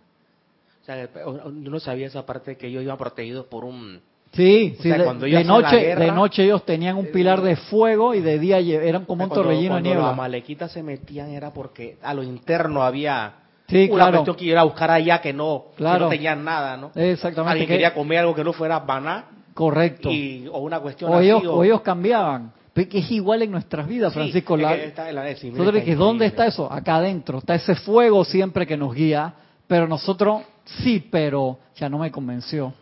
[0.82, 1.10] O sea,
[1.51, 4.01] no sabía esa parte que ellos iban protegidos por un...
[4.31, 8.59] Sí, sí de, noche, de noche ellos tenían un pilar de fuego y de día
[8.59, 10.01] eran como un torbellino de niebla.
[10.01, 13.33] Los amalequitas se metían era porque a lo interno había
[13.69, 14.11] Sí, una claro.
[14.17, 16.05] cuestión que ir a buscar allá que no, claro.
[16.05, 16.91] no tenían nada, ¿no?
[16.95, 17.51] Exactamente.
[17.51, 19.25] Alguien quería comer algo que no fuera baná.
[19.53, 20.09] Correcto.
[20.09, 21.63] Y, o una cuestión o así, ellos, o...
[21.63, 22.53] ellos cambiaban.
[22.73, 24.55] Que es igual en nuestras vidas, Francisco.
[24.55, 26.71] la, que ¿Dónde está eso?
[26.71, 27.39] Acá adentro.
[27.39, 29.33] Está ese fuego siempre que nos guía.
[29.67, 30.43] Pero nosotros,
[30.81, 32.73] sí, pero ya no me convenció.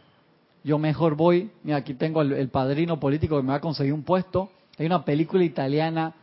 [0.68, 1.50] Yo mejor voy.
[1.64, 4.50] Mira, aquí tengo el, padrino político que me va a conseguir un puesto.
[4.78, 6.14] Hay una película italiana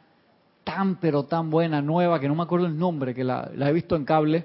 [0.62, 3.96] tan, pero tan buena, nueva, que no me acuerdo el nombre, que la he visto
[3.96, 4.44] en cable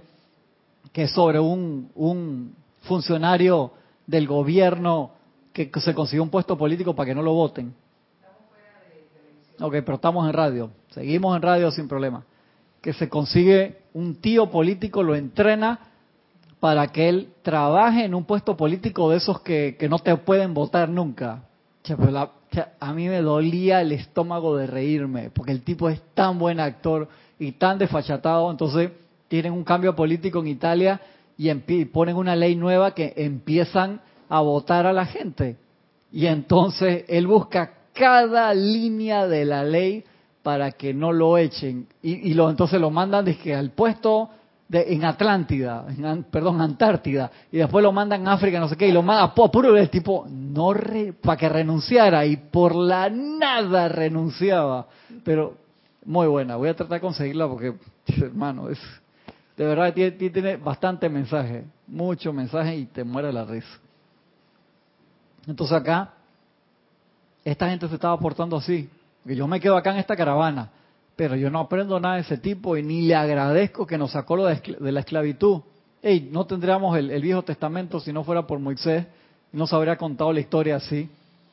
[0.91, 3.71] que es sobre un, un funcionario
[4.07, 5.11] del gobierno
[5.53, 7.73] que se consiguió un puesto político para que no lo voten.
[9.59, 10.71] Ok, pero estamos en radio.
[10.91, 12.23] Seguimos en radio sin problema.
[12.81, 15.88] Que se consigue un tío político, lo entrena
[16.59, 20.53] para que él trabaje en un puesto político de esos que, que no te pueden
[20.53, 21.43] votar nunca.
[22.79, 27.07] a mí me dolía el estómago de reírme, porque el tipo es tan buen actor
[27.37, 28.51] y tan desfachatado.
[28.51, 28.91] Entonces,
[29.27, 30.99] tienen un cambio político en Italia
[31.37, 35.55] y ponen una ley nueva que empiezan a votar a la gente.
[36.11, 40.03] Y entonces él busca cada línea de la ley
[40.43, 41.87] para que no lo echen.
[42.01, 44.29] Y, lo, entonces lo mandan que al puesto
[44.69, 47.29] de, en Atlántida, en, perdón, Antártida.
[47.51, 49.89] Y después lo mandan a África, no sé qué, y lo manda a puro el
[49.89, 50.73] tipo, no
[51.21, 52.25] para que renunciara.
[52.25, 54.87] Y por la nada renunciaba.
[55.25, 55.57] Pero
[56.05, 57.73] muy buena, voy a tratar de conseguirla porque,
[58.21, 58.79] hermano, es
[59.59, 63.77] de verdad tiene bastante mensaje, mucho mensaje y te muere la risa.
[65.45, 66.13] Entonces acá,
[67.43, 68.89] esta gente se estaba portando así.
[69.27, 70.69] Que yo me quedo acá en esta caravana,
[71.19, 74.37] pero yo no aprendo nada de ese tipo y ni le agradezco que nos sacó
[74.37, 75.59] lo de, la esclavitud.
[76.01, 79.05] Ey, no tendríamos el, Viejo Testamento si no fuera por Moisés,
[79.51, 81.09] no se habría contado la historia así.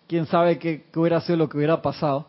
[0.07, 2.29] Quién sabe qué, qué hubiera sido lo que hubiera pasado.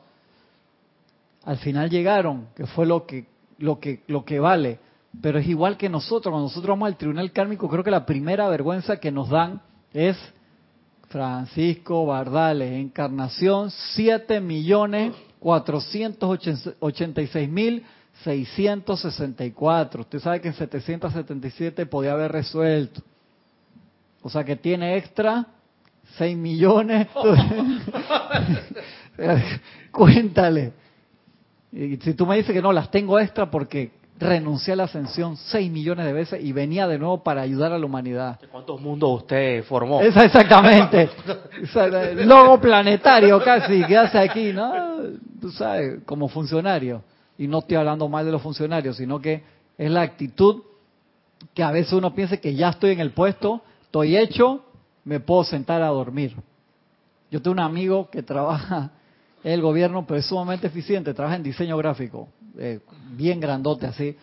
[1.43, 3.28] Al final llegaron, que fue lo que,
[3.60, 4.80] lo que, lo que vale.
[5.21, 8.50] Pero es igual que nosotros, cuando nosotros vamos al tribunal kármico, creo que la primera
[8.50, 9.62] vergüenza que nos dan
[9.93, 10.17] es
[11.10, 17.84] Francisco Bardales, encarnación 7 millones 486 mil
[18.23, 20.02] 664.
[20.02, 23.02] Usted sabe que en 777 podía haber resuelto.
[24.21, 25.47] O sea que tiene extra
[26.17, 27.08] 6 millones.
[29.91, 30.73] Cuéntale.
[31.71, 35.38] Y si tú me dices que no, las tengo extra porque renuncié a la ascensión
[35.38, 38.39] seis millones de veces y venía de nuevo para ayudar a la humanidad.
[38.52, 40.02] ¿Cuántos mundos usted formó?
[40.02, 41.10] Esa, exactamente.
[42.26, 44.54] Logo planetario casi, ¿qué hace aquí?
[44.54, 44.97] ¿No?
[45.47, 47.03] Tú sabes, como funcionario.
[47.38, 49.43] y no estoy hablando mal de los funcionarios, sino que
[49.77, 50.62] es la actitud
[51.53, 54.65] que a veces uno piensa que ya estoy en el puesto, estoy hecho,
[55.05, 56.36] me puedo sentar a dormir.
[57.31, 58.91] Yo tengo un amigo que trabaja
[59.41, 62.81] en el gobierno, pero es sumamente eficiente, trabaja en diseño gráfico, eh,
[63.12, 64.17] bien grandote así.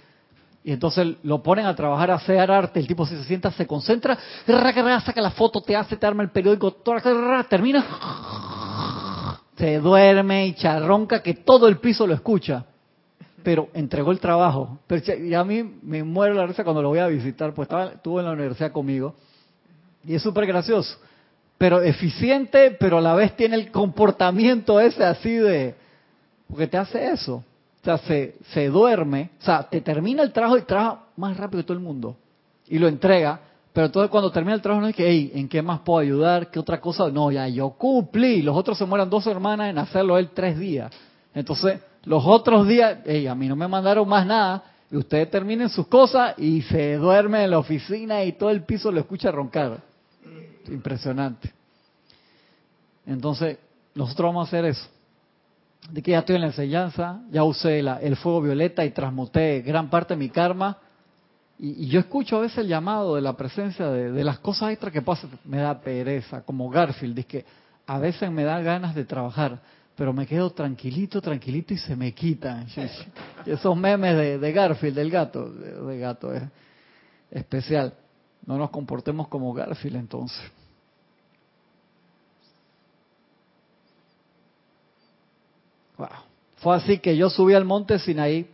[0.62, 4.18] Y entonces lo ponen a trabajar a hacer arte, el tipo se sienta, se concentra,
[4.46, 6.70] saca la foto, te hace, te arma el periódico,
[7.48, 7.82] termina,
[9.56, 12.64] se duerme y charronca que todo el piso lo escucha.
[13.42, 14.78] Pero entregó el trabajo.
[14.86, 17.86] Pero y a mí me muero la risa cuando lo voy a visitar, pues estaba,
[17.92, 19.14] estuvo en la universidad conmigo.
[20.04, 20.98] Y es súper gracioso.
[21.58, 25.74] Pero eficiente, pero a la vez tiene el comportamiento ese así de...
[26.48, 27.36] Porque te hace eso.
[27.36, 31.62] O sea, se, se duerme, o sea, te termina el trabajo y trabaja más rápido
[31.62, 32.16] que todo el mundo.
[32.66, 33.40] Y lo entrega,
[33.74, 36.48] pero entonces cuando termina el trabajo no es que, hey, ¿en qué más puedo ayudar?
[36.48, 37.10] ¿Qué otra cosa?
[37.10, 38.40] No, ya yo cumplí.
[38.40, 40.92] Los otros se mueran dos hermanas en hacerlo él tres días.
[41.34, 44.62] Entonces, los otros días, hey, a mí no me mandaron más nada.
[44.92, 48.92] Y ustedes terminen sus cosas y se duerme en la oficina y todo el piso
[48.92, 49.80] lo escucha roncar.
[50.68, 51.52] Impresionante.
[53.04, 53.58] Entonces,
[53.92, 54.88] nosotros vamos a hacer eso
[55.90, 59.90] de que ya estoy en la enseñanza, ya usé el fuego violeta y transmuté gran
[59.90, 60.78] parte de mi karma.
[61.58, 65.02] Y, yo escucho a veces el llamado de la presencia de, las cosas extras que
[65.02, 65.30] pasan.
[65.44, 67.44] Me da pereza, como Garfield, dice que
[67.86, 69.60] a veces me da ganas de trabajar,
[69.96, 72.66] pero me quedo tranquilito, tranquilito y se me quitan.
[73.46, 76.42] Esos memes de, Garfield, del gato, de, gato es
[77.30, 77.94] especial.
[78.46, 80.42] No nos comportemos como Garfield entonces.
[86.56, 88.53] Fue así que yo subí al monte Sinaí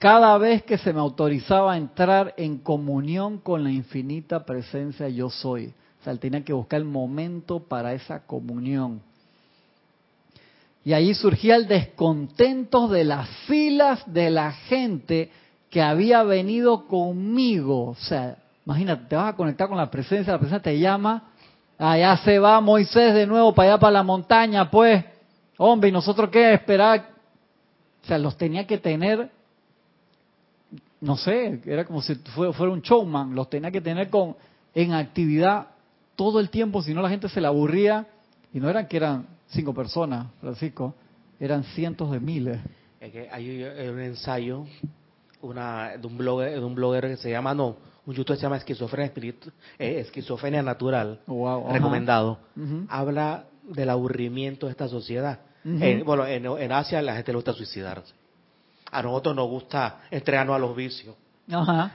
[0.00, 5.28] cada vez que se me autorizaba a entrar en comunión con la infinita presencia yo
[5.28, 5.74] soy.
[6.00, 9.02] O sea, él tenía que buscar el momento para esa comunión.
[10.86, 15.30] Y ahí surgía el descontento de las filas de la gente
[15.68, 17.88] que había venido conmigo.
[17.88, 21.24] O sea, imagínate, te vas a conectar con la presencia, la presencia te llama,
[21.76, 25.04] allá se va Moisés de nuevo para allá para la montaña, pues.
[25.58, 27.10] Hombre, ¿y nosotros qué esperar?
[28.02, 29.30] O sea, los tenía que tener,
[31.00, 34.36] no sé, era como si fuera un showman, los tenía que tener con
[34.74, 35.68] en actividad
[36.16, 38.06] todo el tiempo, si no la gente se la aburría.
[38.52, 40.94] Y no eran que eran cinco personas, Francisco,
[41.38, 42.58] eran cientos de miles.
[43.00, 44.66] Es que hay un ensayo
[45.40, 48.56] una, de, un blogger, de un blogger que se llama, no, un youtuber se llama
[48.56, 49.12] Esquizofrenia,
[49.78, 51.20] eh, Esquizofrenia Natural,
[51.72, 52.38] recomendado.
[52.88, 55.38] Habla del aburrimiento de esta sociedad
[56.04, 58.14] bueno, en, Asia la gente le gusta suicidarse.
[58.90, 61.14] A nosotros nos gusta entregarnos a los vicios.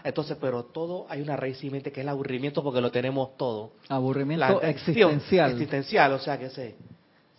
[0.04, 3.72] Entonces, pero todo hay una raíz mente que es el aburrimiento porque lo tenemos todo.
[3.88, 5.52] Aburrimiento existencial.
[5.52, 6.76] Existencial, o sea que sé.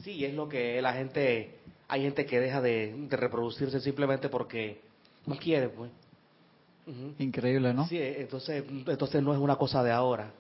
[0.03, 1.57] Sí, es lo que la gente,
[1.89, 4.81] hay gente que deja de, reproducirse simplemente porque
[5.27, 5.91] no quiere, pues.
[7.19, 7.87] Increíble, ¿no?
[7.89, 10.31] Sí, entonces, entonces no es una cosa de ahora.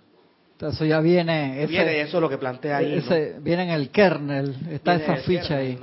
[0.60, 1.66] Eso ya viene.
[1.66, 3.04] viene eso es lo que plantea ahí.
[3.40, 5.78] Viene en el kernel, está esa ficha ahí.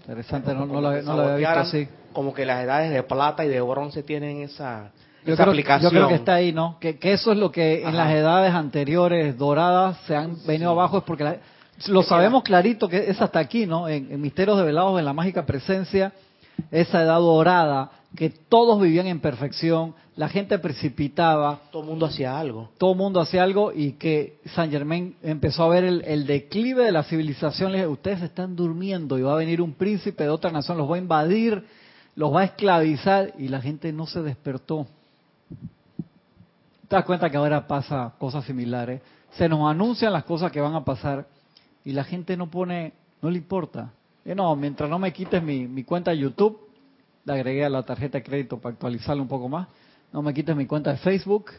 [0.00, 1.88] Interesante, no, lo, había visto así.
[2.16, 4.90] Como que las edades de plata y de bronce tienen esa,
[5.22, 5.92] esa aplicación.
[5.92, 6.78] Yo creo que está ahí, ¿no?
[6.80, 11.04] Que, eso es lo que en las edades anteriores doradas se han venido abajo, es
[11.04, 11.40] porque
[11.88, 13.86] lo sabemos clarito que es hasta aquí, ¿no?
[13.86, 16.14] En, en Misterios Develados, en la mágica presencia,
[16.70, 21.60] esa edad dorada, que todos vivían en perfección, la gente precipitaba.
[21.70, 22.70] Todo el mundo hacía algo.
[22.78, 26.92] Todo el mundo hacía algo y que San Germain empezó a ver el, declive de
[26.92, 27.72] la civilización.
[27.72, 30.90] Le dije, ustedes están durmiendo y va a venir un príncipe de otra nación, los
[30.90, 31.62] va a invadir,
[32.16, 34.86] los va a esclavizar y la gente no se despertó.
[36.88, 39.02] Te das cuenta que ahora pasa cosas similares.
[39.32, 41.26] Se nos anuncian las cosas que van a pasar
[41.84, 43.92] y la gente no pone, no le importa.
[44.24, 46.58] Y no, mientras no me quites mi, cuenta de YouTube,
[47.24, 49.68] le agregué a la tarjeta de crédito para actualizarla un poco más
[50.12, 51.50] no me quites mi cuenta de Facebook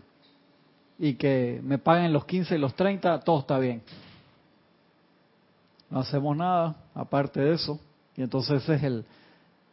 [0.97, 3.83] y que me paguen los 15 y los 30, todo está bien.
[5.91, 7.79] No hacemos nada aparte de eso.
[8.15, 9.03] Y entonces ese es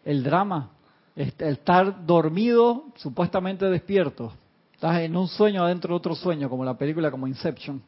[0.05, 0.74] el drama.
[1.17, 4.33] Estar dormido, supuestamente despierto.
[4.75, 7.81] Estás en un sueño adentro de otro sueño, como la película como Inception.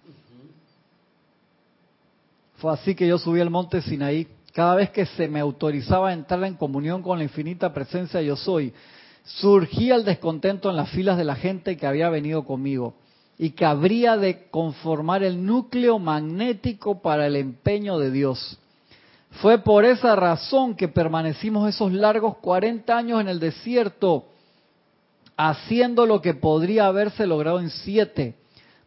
[2.56, 4.28] Fue así que yo subí al monte Sinaí.
[4.52, 8.36] Cada vez que se me autorizaba a entrar en comunión con la infinita presencia yo
[8.36, 8.72] soy,
[9.24, 12.94] surgía el descontento en las filas de la gente que había venido conmigo
[13.36, 18.58] y que habría de conformar el núcleo magnético para el empeño de Dios.
[19.40, 24.26] Fue por esa razón que permanecimos esos largos 40 años en el desierto,
[25.36, 28.34] haciendo lo que podría haberse logrado en siete.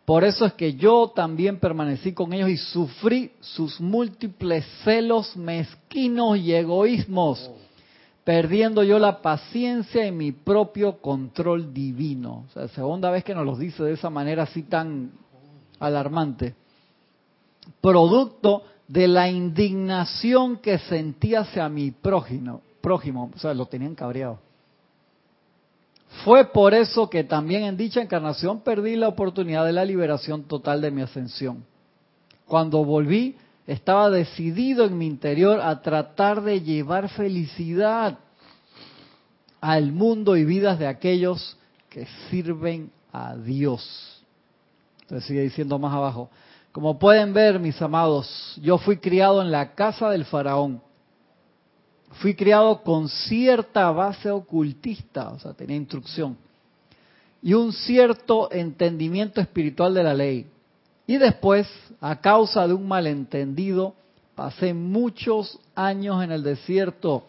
[0.05, 6.37] Por eso es que yo también permanecí con ellos y sufrí sus múltiples celos mezquinos
[6.37, 7.51] y egoísmos
[8.29, 12.45] perdiendo yo la paciencia y mi propio control divino.
[12.47, 15.13] O sea, segunda vez que nos lo dice de esa manera así tan
[15.79, 16.53] alarmante.
[17.81, 24.39] Producto de la indignación que sentía hacia mi prójimo, prójimo, o sea, lo tenían cabreado.
[26.25, 30.81] Fue por eso que también en dicha encarnación perdí la oportunidad de la liberación total
[30.81, 31.63] de mi ascensión.
[32.47, 38.17] Cuando volví, estaba decidido en mi interior a tratar de llevar felicidad
[39.61, 41.57] al mundo y vidas de aquellos
[41.89, 44.23] que sirven a Dios.
[45.01, 46.31] Entonces sigue diciendo más abajo.
[46.79, 50.81] Como pueden ver, mis amados, yo fui criado en la casa del faraón.
[52.21, 56.37] Fui criado con cierta base ocultista, o sea, tenía instrucción,
[57.41, 60.47] y un cierto entendimiento espiritual de la ley.
[61.05, 61.67] Y después,
[61.99, 63.93] a causa de un malentendido,
[64.33, 67.25] pasé muchos años en el desierto,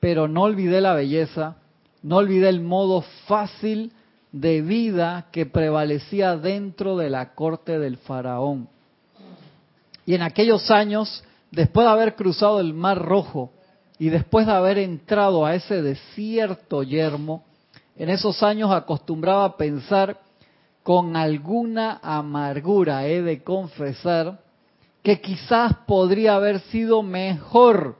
[0.00, 1.56] pero no olvidé la belleza,
[2.02, 3.90] no olvidé el modo fácil
[4.32, 8.68] de vida que prevalecía dentro de la corte del faraón.
[10.06, 13.52] Y en aquellos años, después de haber cruzado el Mar Rojo
[13.98, 17.44] y después de haber entrado a ese desierto yermo,
[17.96, 20.18] en esos años acostumbraba a pensar
[20.82, 24.40] con alguna amargura, he de confesar,
[25.02, 27.98] que quizás podría haber sido mejor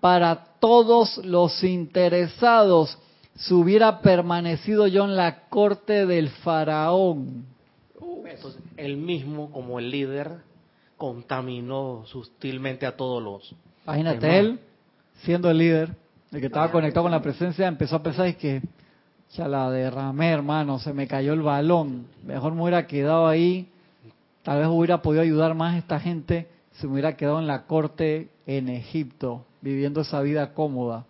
[0.00, 2.98] para todos los interesados
[3.34, 7.46] si hubiera permanecido yo en la corte del faraón.
[8.76, 10.38] Él mismo, como el líder,
[11.02, 13.56] contaminó sutilmente a todos los.
[13.82, 14.60] Imagínate, él,
[15.24, 15.96] siendo el líder,
[16.30, 18.62] el que estaba conectado con la presencia, empezó a pensar que
[19.32, 22.06] ya la derramé, hermano, se me cayó el balón.
[22.24, 23.68] Mejor me hubiera quedado ahí.
[24.44, 27.64] Tal vez hubiera podido ayudar más a esta gente si me hubiera quedado en la
[27.64, 31.04] corte en Egipto, viviendo esa vida cómoda.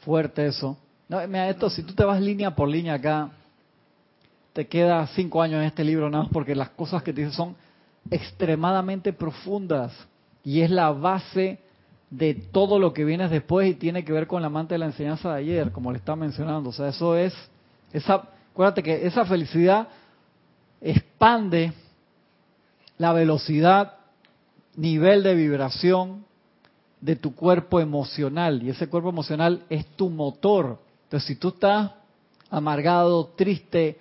[0.00, 0.76] Fuerte eso.
[1.08, 3.30] No, mira, esto, si tú te vas línea por línea acá,
[4.52, 7.34] te queda cinco años en este libro nada más porque las cosas que te dicen
[7.34, 7.56] son
[8.10, 9.92] extremadamente profundas
[10.42, 11.58] y es la base
[12.10, 14.86] de todo lo que viene después y tiene que ver con la amante de la
[14.86, 16.70] enseñanza de ayer, como le está mencionando.
[16.70, 17.34] O sea, eso es,
[17.92, 19.88] esa, acuérdate que esa felicidad
[20.80, 21.72] expande
[22.98, 23.94] la velocidad,
[24.76, 26.24] nivel de vibración
[27.00, 30.78] de tu cuerpo emocional y ese cuerpo emocional es tu motor.
[31.04, 31.92] Entonces, si tú estás
[32.50, 33.98] amargado, triste,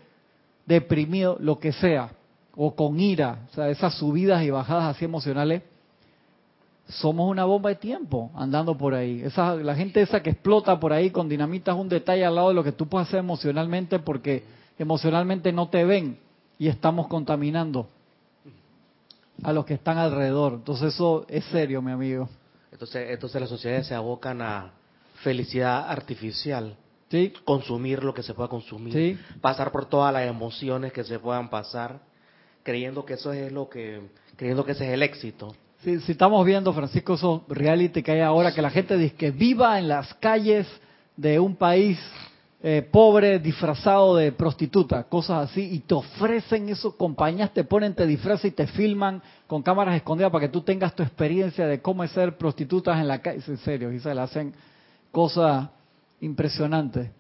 [0.66, 2.12] deprimido, lo que sea,
[2.56, 5.64] o con ira, o sea, esas subidas y bajadas así emocionales,
[6.88, 9.22] somos una bomba de tiempo andando por ahí.
[9.24, 12.50] Esa, la gente esa que explota por ahí con dinamita es un detalle al lado
[12.50, 14.44] de lo que tú puedes hacer emocionalmente porque
[14.78, 16.18] emocionalmente no te ven
[16.60, 17.88] y estamos contaminando
[19.44, 20.54] a los que están alrededor.
[20.54, 22.30] Entonces eso es serio, mi amigo.
[22.72, 24.72] Entonces, entonces las sociedades se abocan a
[25.24, 26.76] felicidad artificial.
[27.10, 27.32] ¿Sí?
[27.46, 29.20] Consumir lo que se pueda consumir.
[29.40, 32.00] Pasar por todas las emociones que se puedan pasar,
[32.64, 34.02] creyendo que eso es lo que,
[34.36, 35.56] creyendo que ese es el éxito.
[35.84, 39.78] Si, estamos viendo, Francisco, esos reality que hay ahora, que la gente dice que viva
[39.78, 40.66] en las calles
[41.18, 42.00] de un país
[42.62, 48.08] eh, pobre disfrazado de prostituta, cosas así, y te ofrecen eso, compañías te ponen, te
[48.08, 52.08] disfrazan y te filman con cámaras escondidas para que tú tengas tu experiencia de cómo
[52.08, 53.44] ser prostitutas en la calle.
[53.46, 54.54] En serio, y se le hacen
[55.12, 55.68] cosas
[56.22, 57.12] impresionantes,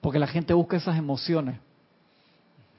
[0.00, 1.60] porque la gente busca esas emociones.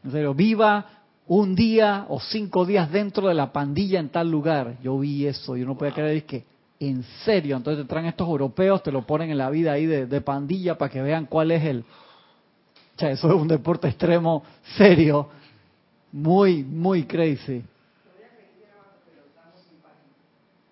[0.03, 4.77] En serio, viva un día o cinco días dentro de la pandilla en tal lugar.
[4.81, 6.45] Yo vi eso, yo no podía creer que,
[6.79, 10.21] en serio, entonces te traen estos europeos, te lo ponen en la vida ahí de,
[10.21, 11.79] pandilla para que vean cuál es el...
[12.95, 14.43] O sea, eso es un deporte extremo
[14.77, 15.29] serio,
[16.11, 17.63] muy, muy crazy.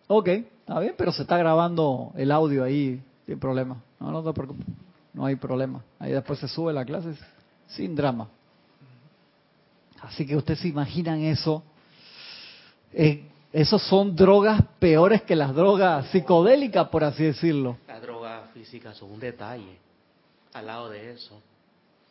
[0.08, 3.82] Ok, está bien, pero se está grabando el audio ahí, sin problema.
[4.00, 4.66] No, no te preocupes,
[5.14, 5.82] no hay problema.
[5.98, 7.14] Ahí después se sube la clase
[7.68, 8.28] sin drama.
[10.02, 11.64] Así que ustedes se imaginan eso.
[12.94, 17.78] Eh, esos son drogas peores que las drogas psicodélicas, por así decirlo.
[17.88, 19.78] Las drogas físicas son un detalle
[20.54, 21.40] al lado de eso.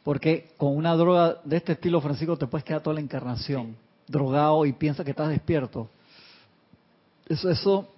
[0.05, 3.77] Porque con una droga de este estilo, Francisco, te puedes quedar toda la encarnación
[4.07, 5.89] drogado y piensa que estás despierto.
[7.29, 7.89] Eso, eso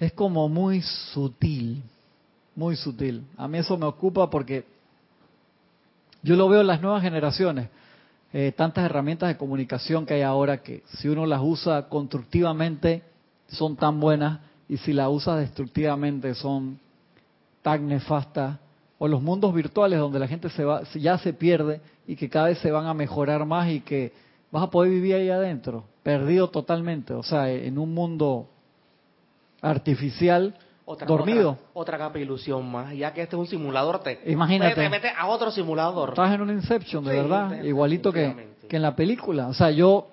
[0.00, 1.82] es como muy sutil,
[2.56, 3.24] muy sutil.
[3.36, 4.64] A mí eso me ocupa porque
[6.22, 7.68] yo lo veo en las nuevas generaciones.
[8.32, 13.02] Eh, tantas herramientas de comunicación que hay ahora que si uno las usa constructivamente
[13.48, 16.78] son tan buenas y si las usa destructivamente son
[17.60, 18.58] tan nefastas.
[18.98, 22.46] O los mundos virtuales donde la gente se va, ya se pierde y que cada
[22.46, 24.12] vez se van a mejorar más y que
[24.50, 27.12] vas a poder vivir ahí adentro, perdido totalmente.
[27.12, 28.48] O sea, en un mundo
[29.60, 30.54] artificial
[31.06, 31.58] dormido.
[31.74, 34.74] Otra, capa de ilusión más, ya que este es un simulador, te, Imagínate.
[34.74, 36.10] te metes a otro simulador.
[36.10, 39.48] Estás en un Inception, de Sí, verdad, igualito que, que en la película.
[39.48, 40.08] O sea, yo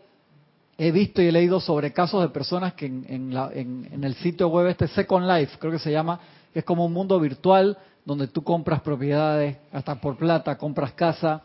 [0.78, 4.04] he visto y he leído sobre casos de personas que en, en la- en- en
[4.04, 6.20] el sitio web este Second Life, creo que se llama,
[6.54, 11.42] que es como un mundo virtual donde tú compras propiedades, hasta por plata, compras casa.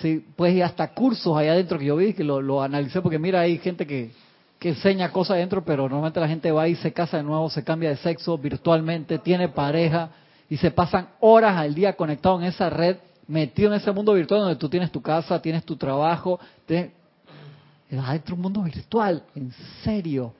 [0.00, 3.18] Sí, pues y hasta cursos allá adentro que yo vi, que lo, lo analicé, porque
[3.18, 4.10] mira, hay gente que,
[4.58, 7.62] que enseña cosas adentro, pero normalmente la gente va y se casa de nuevo, se
[7.62, 10.10] cambia de sexo virtualmente, tiene pareja
[10.48, 12.96] y se pasan horas al día conectados en esa red,
[13.28, 16.92] metido en ese mundo virtual donde tú tienes tu casa, tienes tu trabajo, tienes...
[17.88, 19.52] Adentro de un mundo virtual, en
[19.84, 20.32] serio.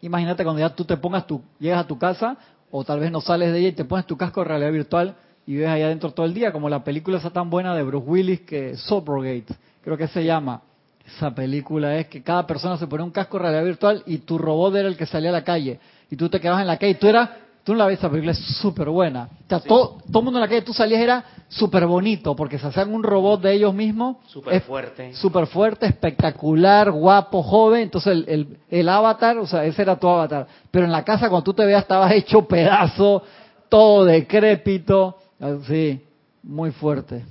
[0.00, 2.38] Imagínate cuando ya tú te pongas tu, llegas a tu casa,
[2.70, 5.14] o tal vez no sales de ella y te pones tu casco de realidad virtual
[5.46, 8.06] y ves allá adentro todo el día, como la película esa tan buena de Bruce
[8.06, 10.62] Willis que Subrogate, creo que se llama.
[11.06, 14.38] Esa película es que cada persona se pone un casco de realidad virtual y tu
[14.38, 15.78] robot era el que salía a la calle.
[16.10, 17.28] Y tú te quedabas en la calle y tú eras,
[17.62, 19.28] tú no la ves, esa película es súper buena.
[19.44, 22.58] O sea, todo, todo el mundo en la calle, tú salías era súper bonito porque
[22.58, 24.16] se hacían un robot de ellos mismos.
[24.28, 25.14] Súper fuerte.
[25.14, 27.82] súper fuerte, espectacular, guapo, joven.
[27.82, 30.46] Entonces el, el, el avatar, o sea, ese era tu avatar.
[30.70, 33.22] Pero en la casa cuando tú te veas estabas hecho pedazo,
[33.68, 35.18] todo decrépito.
[35.38, 36.00] Así,
[36.42, 37.24] muy fuerte.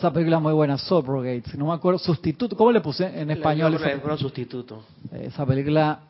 [0.00, 0.78] Esa película es muy buena.
[0.78, 2.56] Si no me acuerdo, sustituto.
[2.56, 3.72] ¿Cómo le puse en español?
[3.72, 3.78] Le-
[4.14, 4.82] le- sustituto.
[5.12, 6.00] esa película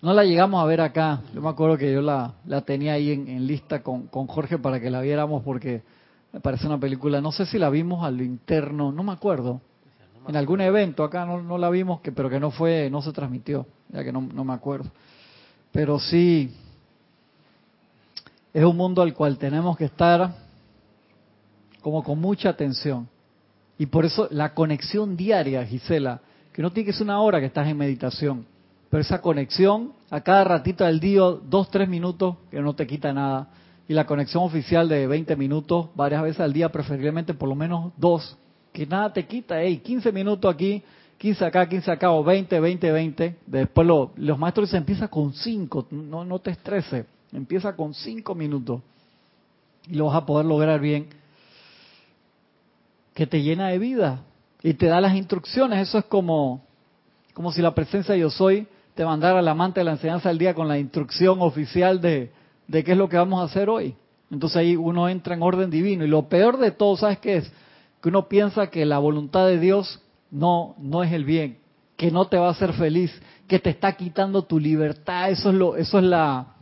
[0.00, 1.20] no la llegamos a ver acá.
[1.34, 4.56] Yo me acuerdo que yo la, la tenía ahí en, en lista con, con Jorge
[4.56, 5.82] para que la viéramos porque
[6.32, 9.60] me parece una película, no sé si la vimos a lo interno, no me acuerdo.
[10.26, 13.12] En algún evento acá no, no la vimos, que, pero que no fue, no se
[13.12, 14.88] transmitió, ya que no, no me acuerdo.
[15.70, 16.50] Pero sí,
[18.54, 20.41] es un mundo al cual tenemos que estar
[21.82, 23.08] como con mucha atención.
[23.78, 26.20] Y por eso la conexión diaria, Gisela,
[26.52, 28.46] que no tiene que ser una hora que estás en meditación,
[28.90, 33.12] pero esa conexión a cada ratito del día, dos, tres minutos, que no te quita
[33.12, 33.48] nada.
[33.88, 37.92] Y la conexión oficial de 20 minutos, varias veces al día, preferiblemente por lo menos
[37.96, 38.36] dos,
[38.72, 40.82] que nada te quita, hey, 15 minutos aquí,
[41.18, 43.36] 15 acá, 15 acá, o 20, 20, 20.
[43.46, 48.34] Después lo- los maestros dicen, empieza con 5, no, no te estreses, empieza con 5
[48.34, 48.80] minutos.
[49.88, 51.06] Y lo vas a poder lograr bien
[53.14, 54.22] que te llena de vida
[54.62, 55.88] y te da las instrucciones.
[55.88, 56.64] Eso es como,
[57.34, 60.38] como si la presencia de yo soy te mandara al amante de la enseñanza del
[60.38, 62.30] día con la instrucción oficial de,
[62.68, 63.94] de qué es lo que vamos a hacer hoy.
[64.30, 66.04] Entonces ahí uno entra en orden divino.
[66.04, 67.52] Y lo peor de todo, ¿sabes qué es?
[68.00, 70.00] Que uno piensa que la voluntad de Dios
[70.30, 71.58] no, no es el bien,
[71.96, 73.12] que no te va a hacer feliz,
[73.46, 75.30] que te está quitando tu libertad.
[75.30, 76.54] Eso es lo, eso es la,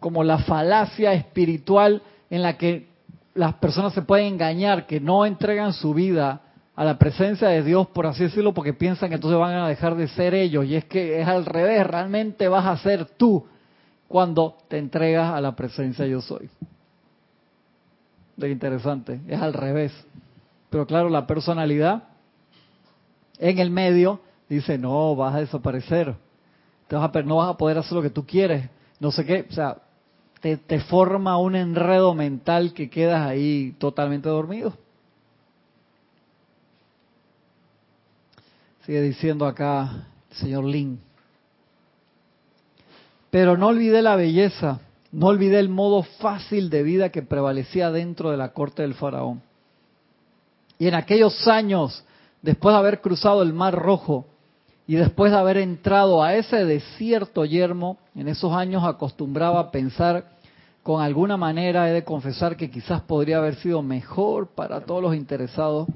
[0.00, 2.89] como la falacia espiritual en la que
[3.34, 6.40] las personas se pueden engañar, que no entregan su vida
[6.74, 9.96] a la presencia de Dios, por así decirlo, porque piensan que entonces van a dejar
[9.96, 10.64] de ser ellos.
[10.64, 13.46] Y es que es al revés, realmente vas a ser tú
[14.08, 16.48] cuando te entregas a la presencia yo soy.
[18.36, 19.92] De interesante, es al revés.
[20.70, 22.04] Pero claro, la personalidad
[23.38, 26.14] en el medio dice, no, vas a desaparecer,
[26.88, 28.68] te vas a, no vas a poder hacer lo que tú quieres,
[28.98, 29.76] no sé qué, o sea,
[30.40, 34.74] te, forma un enredo mental que quedas ahí totalmente dormido.
[38.86, 40.98] Sigue diciendo acá el señor Lin.
[43.30, 44.80] Pero no olvidé la belleza,
[45.12, 49.42] no olvidé el modo fácil de vida que prevalecía dentro de la corte del faraón.
[50.78, 52.02] Y en aquellos años,
[52.40, 54.26] después de haber cruzado el Mar Rojo
[54.90, 60.32] y después de haber entrado a ese desierto yermo, en esos años acostumbraba a pensar,
[60.82, 65.14] con alguna manera he de confesar que quizás podría haber sido mejor para todos los
[65.14, 65.86] interesados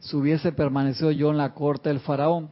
[0.00, 2.48] si hubiese permanecido yo en la corte del faraón,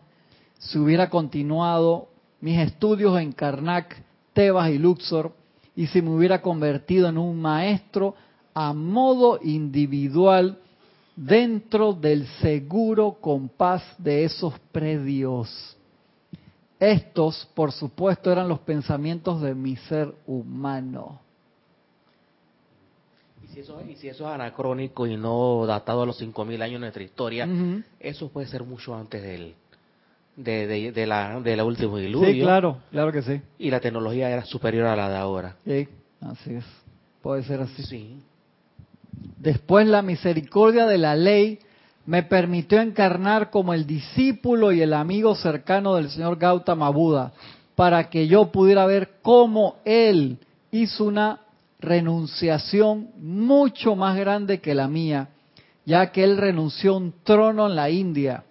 [0.59, 2.09] si hubiera continuado
[2.43, 3.97] mis estudios en Karnak,
[4.35, 5.33] Tebas y Luxor,
[5.75, 8.17] y si me hubiera convertido en un maestro
[8.53, 10.59] a modo individual
[11.17, 15.76] dentro del seguro compás de esos predios.
[16.79, 21.21] Estos, por supuesto, eran los pensamientos de mi ser humano.
[23.43, 26.75] Y si eso, y si eso es anacrónico y no datado a los 5.000 años
[26.75, 27.49] de nuestra historia,
[27.99, 29.55] eso puede ser mucho antes del,
[30.37, 32.31] de, de, de la, de la última diluvio.
[32.31, 33.41] Sí, claro, claro que sí.
[33.59, 35.57] Y la tecnología era superior a la de ahora.
[35.65, 35.89] Sí,
[36.21, 36.65] así es.
[37.23, 37.83] Puede ser así.
[37.85, 38.21] Sí.
[39.39, 41.59] Después la misericordia de la ley
[42.07, 47.33] me permitió encarnar como el discípulo y el amigo cercano del señor Gautama Buda,
[47.75, 50.39] para que yo pudiera ver cómo él
[50.71, 51.41] hizo una
[51.81, 55.29] renunciación mucho más grande que la mía,
[55.85, 58.45] ya que él renunció a un trono en la India,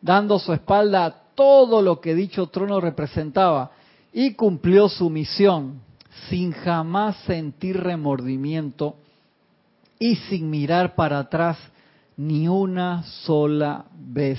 [0.00, 3.72] dando su espalda a todo lo que dicho trono representaba,
[4.12, 5.82] y cumplió su misión.
[6.28, 8.96] sin jamás sentir remordimiento
[9.98, 11.56] y sin mirar para atrás
[12.20, 14.38] ni una sola vez,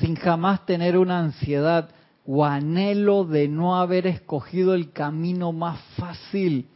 [0.00, 1.88] sin jamás tener una ansiedad
[2.26, 6.66] o anhelo de no haber escogido el camino más fácil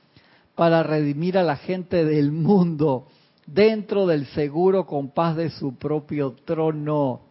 [0.54, 3.08] para redimir a la gente del mundo
[3.44, 7.22] dentro del seguro compás de su propio trono.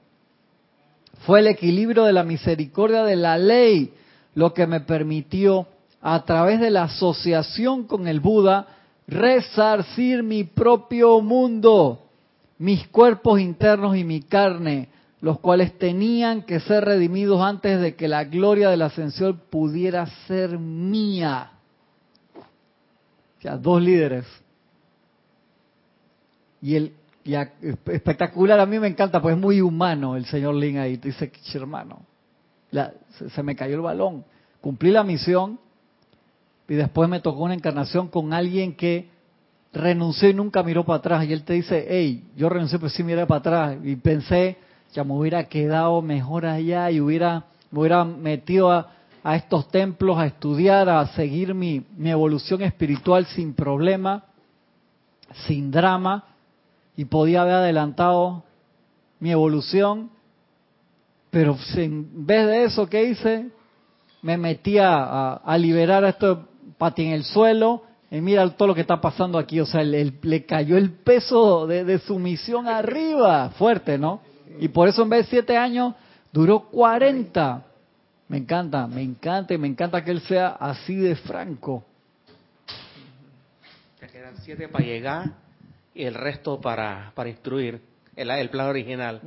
[1.26, 3.94] Fue el equilibrio de la misericordia de la ley
[4.36, 5.68] lo que me permitió,
[6.02, 8.68] a través de la asociación con el Buda,
[9.08, 12.03] resarcir mi propio mundo,
[12.64, 14.88] mis cuerpos internos y mi carne,
[15.20, 20.06] los cuales tenían que ser redimidos antes de que la gloria de la ascensión pudiera
[20.28, 21.52] ser mía.
[22.38, 24.26] O sea, dos líderes.
[26.62, 26.94] Y el
[27.92, 30.96] espectacular, a mí me encanta, pues es muy humano el señor Lin ahí.
[30.96, 32.06] Dice, hermano,
[33.36, 34.24] se, me cayó el balón.
[34.62, 35.60] Cumplí la misión
[36.70, 39.10] y después me tocó una encarnación con alguien que
[39.74, 41.26] renunció y nunca miró para atrás.
[41.26, 43.78] Y él te dice, hey, yo renuncié, pues sí miré para atrás.
[43.84, 44.58] Y pensé,
[44.94, 48.90] ya me hubiera quedado mejor allá y hubiera, me hubiera metido a,
[49.36, 54.26] estos templos a estudiar, a seguir mi, mi evolución espiritual sin problema,
[55.48, 56.26] sin drama,
[56.98, 58.44] y podía haber adelantado
[59.22, 60.10] mi evolución
[61.34, 63.50] pero en vez de eso, ¿qué hice?
[64.22, 66.48] Me metí a, liberar a esto
[66.78, 67.82] pati en el suelo
[68.14, 69.60] y mira todo lo que está pasando aquí.
[69.60, 74.22] O sea, le cayó el peso de, su misión arriba, fuerte, ¿no?
[74.60, 75.96] Y por eso en vez de siete años,
[76.32, 77.66] duró cuarenta.
[78.28, 81.84] Me encanta, me encanta y me encanta que él sea así de franco.
[84.00, 85.32] Ya quedan siete para llegar
[85.96, 87.82] y el resto para, para instruir
[88.16, 89.22] el, el plan original.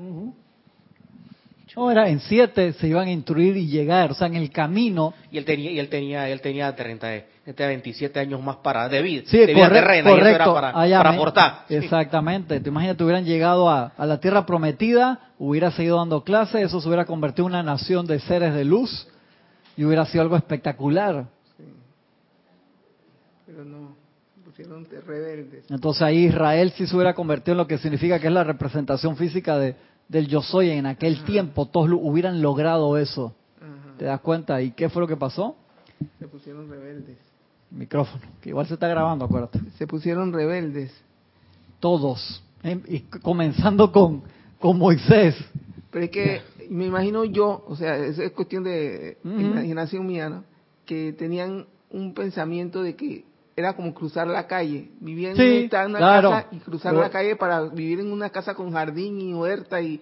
[1.76, 5.12] No, era en siete se iban a instruir y llegar, o sea, en el camino.
[5.30, 7.06] Y él tenía, y él tenía, él tenía 30,
[7.44, 11.64] 27 años más para de vida, sí, terrena, correcto, era para, para aportar.
[11.68, 12.60] Exactamente.
[12.60, 16.88] Te imaginas, te hubieran llegado a, la tierra prometida, hubiera seguido dando clases, eso se
[16.88, 19.06] hubiera convertido en una nación de seres de luz
[19.76, 21.26] y hubiera sido algo espectacular.
[21.58, 21.64] Sí.
[23.44, 23.94] Pero no,
[24.46, 25.66] pusieron rebeldes.
[25.68, 29.14] Entonces ahí Israel sí se hubiera convertido en lo que significa que es la representación
[29.18, 29.76] física de,
[30.08, 33.34] del yo soy en aquel tiempo, todos hubieran logrado eso.
[33.98, 34.60] ¿Te das cuenta?
[34.60, 35.56] ¿Y qué fue lo que pasó?
[36.18, 37.16] Se pusieron rebeldes.
[37.70, 39.60] Micrófono, que igual se está grabando, acuérdate.
[39.78, 40.92] Se pusieron rebeldes.
[41.80, 42.42] Todos.
[42.62, 44.22] Em, y comenzando con,
[44.60, 45.34] con Moisés.
[45.90, 50.44] Pero es que me imagino yo, o sea, es cuestión de imaginación mía, ¿no?
[50.84, 53.24] Que tenían un pensamiento de que
[53.56, 54.90] era como cruzar la calle.
[55.00, 59.18] Vivía en una casa y cruzar la calle para vivir en una casa con jardín
[59.18, 60.00] y huerta y,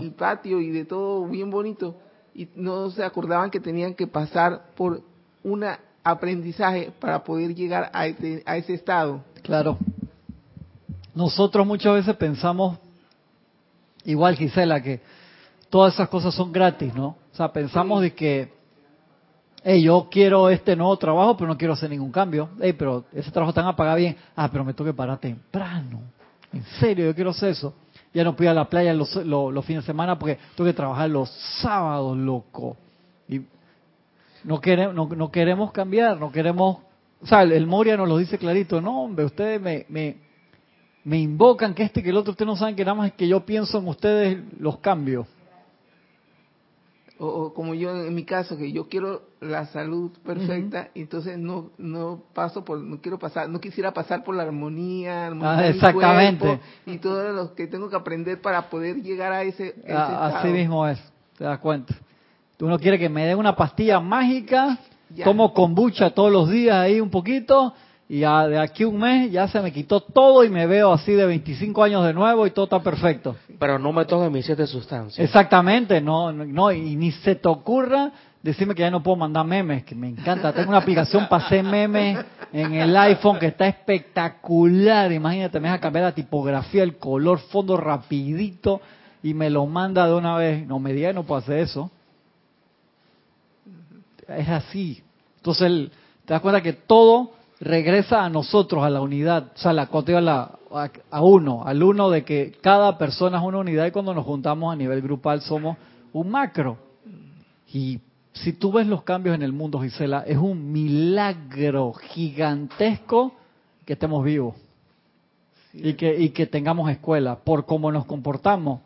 [0.00, 1.96] y, patio y de todo bien bonito.
[2.34, 5.02] Y no se acordaban que tenían que pasar por
[5.44, 5.64] un
[6.02, 9.22] aprendizaje para poder llegar a, este, a ese estado.
[9.42, 9.78] Claro.
[11.14, 12.78] Nosotros muchas veces pensamos,
[14.04, 15.00] igual Gisela, que
[15.68, 17.16] todas esas cosas son gratis, ¿no?
[17.32, 18.55] O sea, pensamos de que
[19.62, 22.50] hey, yo quiero este nuevo trabajo, pero no quiero hacer ningún cambio.
[22.60, 24.16] Hey, pero ese trabajo están a pagar bien.
[24.34, 26.00] Ah, pero me tengo que parar temprano.
[26.52, 27.74] En serio, yo quiero hacer eso.
[28.14, 29.12] Ya no puedo ir a la playa los,
[29.64, 31.30] fines de semana porque tengo que trabajar los
[31.60, 32.76] sábados, loco.
[33.28, 33.42] Y
[34.44, 36.78] no queremos, no, queremos cambiar, no queremos...
[37.20, 38.80] O sea, el, Moria nos lo dice clarito.
[38.80, 40.16] No, hombre, ustedes me, me,
[41.04, 43.44] me invocan que este que el otro, ustedes no saben que nada más que yo
[43.44, 45.26] pienso en ustedes los cambios
[47.18, 52.22] o, como yo en mi caso que yo quiero la salud perfecta entonces no no
[52.34, 56.60] paso por no quiero pasar no quisiera pasar por la armonía, ah, exactamente.
[56.84, 60.86] y todo lo que tengo que aprender para poder llegar a ese, ah, así mismo
[60.86, 61.00] es
[61.36, 61.94] te das cuenta.
[62.58, 64.78] Uno quiere que me dé una pastilla mágica
[65.22, 67.74] tomo kombucha todos los días ahí un poquito
[68.08, 71.12] y ya de aquí un mes ya se me quitó todo y me veo así
[71.12, 73.36] de 25 años de nuevo y todo está perfecto.
[73.58, 75.24] Pero no me toque mis siete sustancias.
[75.24, 79.84] Exactamente, no, no, y ni se te ocurra decirme que ya no puedo mandar memes,
[79.84, 80.52] que me encanta.
[80.52, 85.10] Tengo una aplicación para hacer memes en el iPhone que está espectacular.
[85.10, 88.80] Imagínate, me deja cambiar la tipografía, el color, fondo rapidito
[89.22, 90.64] y me lo manda de una vez.
[90.64, 91.90] No me diga, no puedo hacer eso.
[94.28, 95.02] Es así.
[95.38, 95.90] Entonces,
[96.24, 99.88] te das cuenta que todo regresa a nosotros, a la unidad, o sea, la,
[100.72, 104.24] a, a uno, al uno de que cada persona es una unidad y cuando nos
[104.24, 105.76] juntamos a nivel grupal somos
[106.12, 106.78] un macro.
[107.72, 108.00] Y
[108.32, 113.32] si tú ves los cambios en el mundo, Gisela, es un milagro gigantesco
[113.84, 114.54] que estemos vivos
[115.72, 118.80] y, que, y que tengamos escuela por cómo nos comportamos.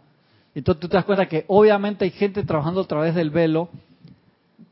[0.55, 3.69] Entonces tú te das cuenta que obviamente hay gente trabajando a través del velo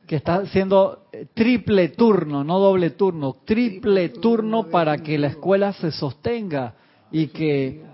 [0.09, 5.75] que está haciendo eh, triple turno, no doble turno, triple turno para que la escuela
[5.75, 6.75] se sostenga
[7.13, 7.85] y que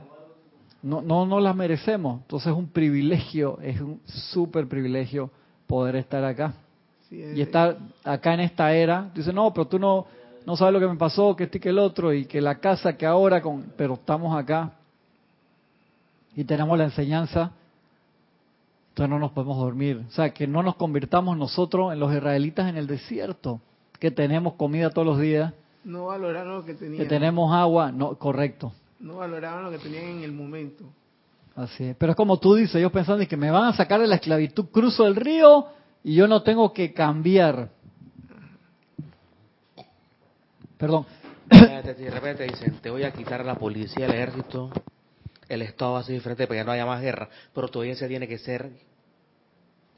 [0.83, 2.21] no, no, no las merecemos.
[2.23, 5.29] Entonces es un privilegio, es un súper privilegio
[5.67, 6.55] poder estar acá.
[7.11, 9.11] y estar acá en esta era.
[9.13, 10.07] Dice, no, pero tú no,
[10.47, 12.97] no sabes lo que me pasó, que este que el otro, y que la casa
[12.97, 14.73] que ahora, con, pero estamos acá
[16.37, 17.51] y tenemos la enseñanza,
[18.95, 20.05] entonces no nos podemos dormir.
[20.07, 23.61] O sea, que no nos convirtamos nosotros en los israelitas en el desierto,
[23.99, 25.53] que tenemos comida todos los días.
[25.83, 27.03] No valoraron lo que tenían.
[27.03, 28.73] Que tenemos agua, no, correcto.
[29.01, 30.85] No valoraban lo que tenían en el momento.
[31.57, 31.97] Así es.
[31.97, 34.67] Pero es como tú dices, ellos pensando que me van a sacar de la esclavitud,
[34.67, 35.67] cruzo el río
[36.05, 37.71] y yo no tengo que cambiar.
[40.79, 41.05] Perdón.
[41.51, 44.71] De repente dicen, te voy a quitar la policía, el ejército,
[45.49, 48.09] el Estado va a ser diferente para que no haya más guerra, pero todavía se
[48.09, 48.71] tiene que ser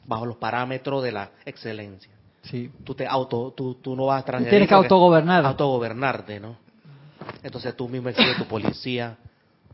[0.05, 2.13] bajo los parámetros de la excelencia.
[2.43, 2.71] Sí.
[2.85, 5.45] Tú, te auto, tú, tú no vas a Tienes que autogobernar.
[5.45, 6.57] Autogobernarte, ¿no?
[7.43, 9.17] Entonces tú mismo eres tu policía,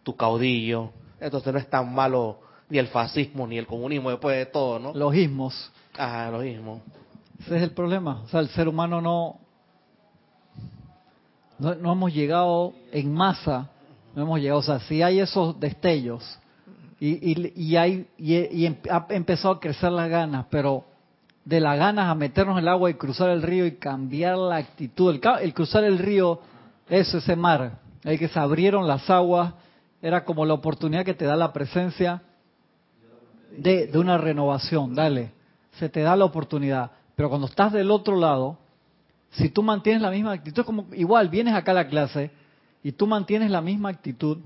[0.02, 0.90] tu caudillo.
[1.20, 4.94] Entonces no es tan malo ni el fascismo ni el comunismo después de todo, ¿no?
[4.94, 5.70] Los ismos.
[5.96, 6.80] Ajá, los ismos.
[7.40, 8.22] Ese es el problema.
[8.24, 9.38] O sea, el ser humano no,
[11.58, 13.70] no, hemos llegado en masa,
[14.14, 16.38] no hemos llegado, o sea, si hay esos destellos
[17.00, 20.84] y, y, hay, y, em, ha empezado a crecer las ganas, pero
[21.44, 24.56] de las ganas a meternos en el agua y cruzar el río y cambiar la
[24.56, 26.40] actitud, el, cruzar el río,
[26.88, 29.54] eso, ese mar, el que se abrieron las aguas,
[30.00, 32.22] era como la oportunidad que te da la presencia
[33.56, 35.32] de, de una renovación, dale,
[35.72, 38.58] se te da la oportunidad, pero cuando estás del otro lado,
[39.30, 42.30] si tú mantienes la misma actitud, como igual vienes acá a la clase
[42.82, 44.38] y tú mantienes la misma actitud,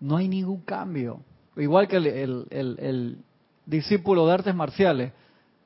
[0.00, 1.20] no hay ningún cambio.
[1.56, 3.18] Igual que el,
[3.66, 5.12] discípulo de artes marciales,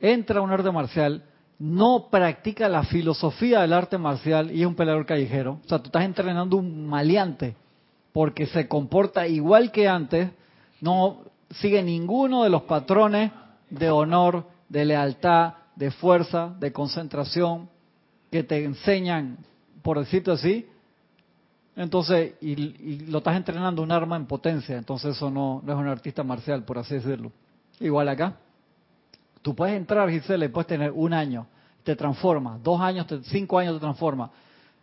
[0.01, 1.25] entra a un arte marcial,
[1.59, 5.61] no practica la filosofía del arte marcial y es un peleador callejero.
[5.65, 7.57] O sea, tú estás entrenando un maleante
[8.13, 10.31] porque se comporta igual que antes,
[10.81, 13.31] no sigue ninguno de los patrones
[13.71, 17.69] de honor, de lealtad, de fuerza, de concentración,
[18.31, 19.39] que te enseñan,
[19.83, 20.67] por decirlo así,
[21.77, 26.25] entonces, y, lo estás entrenando un arma en potencia, entonces eso no, es un artista
[26.25, 27.31] marcial, por así decirlo.
[27.81, 28.37] Igual acá.
[29.43, 31.47] Tú puedes entrar, Gisela, y puedes tener un año,
[31.85, 34.31] te transforma, dos años, cinco años te transforma,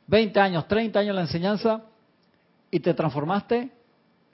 [0.08, 1.82] veinte años, treinta años la enseñanza,
[2.72, 3.72] y te transformaste,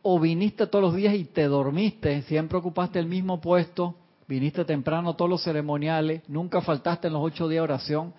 [0.02, 3.96] o viniste todos los días y te dormiste, siempre ocupaste el mismo puesto,
[4.28, 8.14] viniste temprano todos los ceremoniales, nunca faltaste en los ocho días de oración,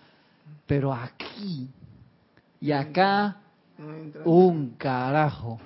[0.66, 1.70] pero aquí
[2.60, 3.36] y acá,
[4.24, 5.58] un carajo.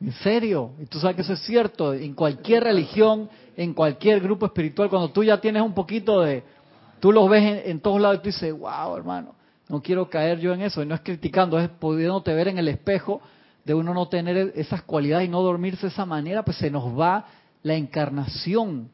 [0.00, 0.72] ¿En serio?
[0.80, 1.92] Y tú sabes que eso es cierto.
[1.92, 6.44] En cualquier religión, en cualquier grupo espiritual, cuando tú ya tienes un poquito de...
[7.00, 9.34] Tú los ves en, todos lados y tú dices, wow, hermano,
[9.68, 10.82] no quiero caer yo en eso.
[10.82, 13.20] Y no es criticando, es pudiéndote ver en el espejo
[13.64, 16.98] de uno no tener esas cualidades y no dormirse de esa manera, pues se nos
[16.98, 17.26] va
[17.62, 18.90] la encarnación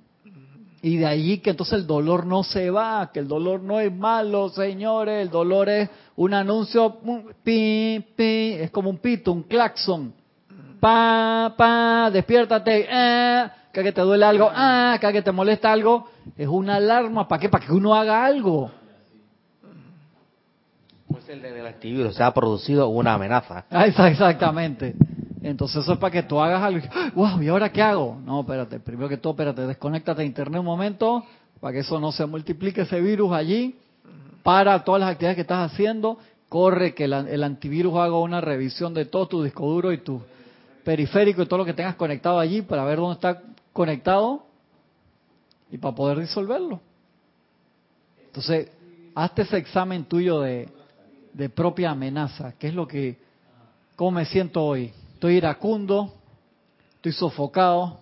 [0.84, 3.90] y de allí que entonces el dolor no se va, que el dolor no es
[3.90, 6.98] malo, señores, el dolor es un anuncio,
[7.42, 10.12] pi, pi, es como un pito, un claxon.
[10.80, 16.76] Pa, pa, despiértate, eh, que te duele algo, ah, que te molesta algo, es una
[16.76, 17.48] alarma, ¿para qué?
[17.48, 18.70] Para que uno haga algo.
[21.08, 23.64] Pues el del activismo se ha producido una amenaza.
[23.70, 24.94] Ah, exactamente.
[25.42, 26.86] Entonces eso es para que tú hagas algo.
[27.14, 27.42] ¡Wow!
[27.42, 28.18] ¿Y ahora qué hago?
[28.24, 28.80] No, espérate.
[28.80, 29.66] Primero que todo, espérate.
[29.66, 31.24] Desconéctate de internet un momento
[31.60, 33.76] para que eso no se multiplique ese virus allí.
[34.44, 36.18] Para todas las actividades que estás haciendo.
[36.48, 40.22] Corre que el antivirus haga una revisión de todo tu disco duro y tu
[40.84, 43.42] periférico y todo lo que tengas conectado allí para ver dónde está
[43.72, 44.44] conectado
[45.72, 46.80] y para poder disolverlo.
[48.26, 48.68] Entonces,
[49.14, 50.68] hazte ese examen tuyo de,
[51.54, 52.52] propia amenaza.
[52.58, 53.18] ¿Qué es lo que,
[53.96, 54.92] cómo me siento hoy?
[55.14, 56.12] estoy iracundo,
[56.96, 58.00] estoy sofocado,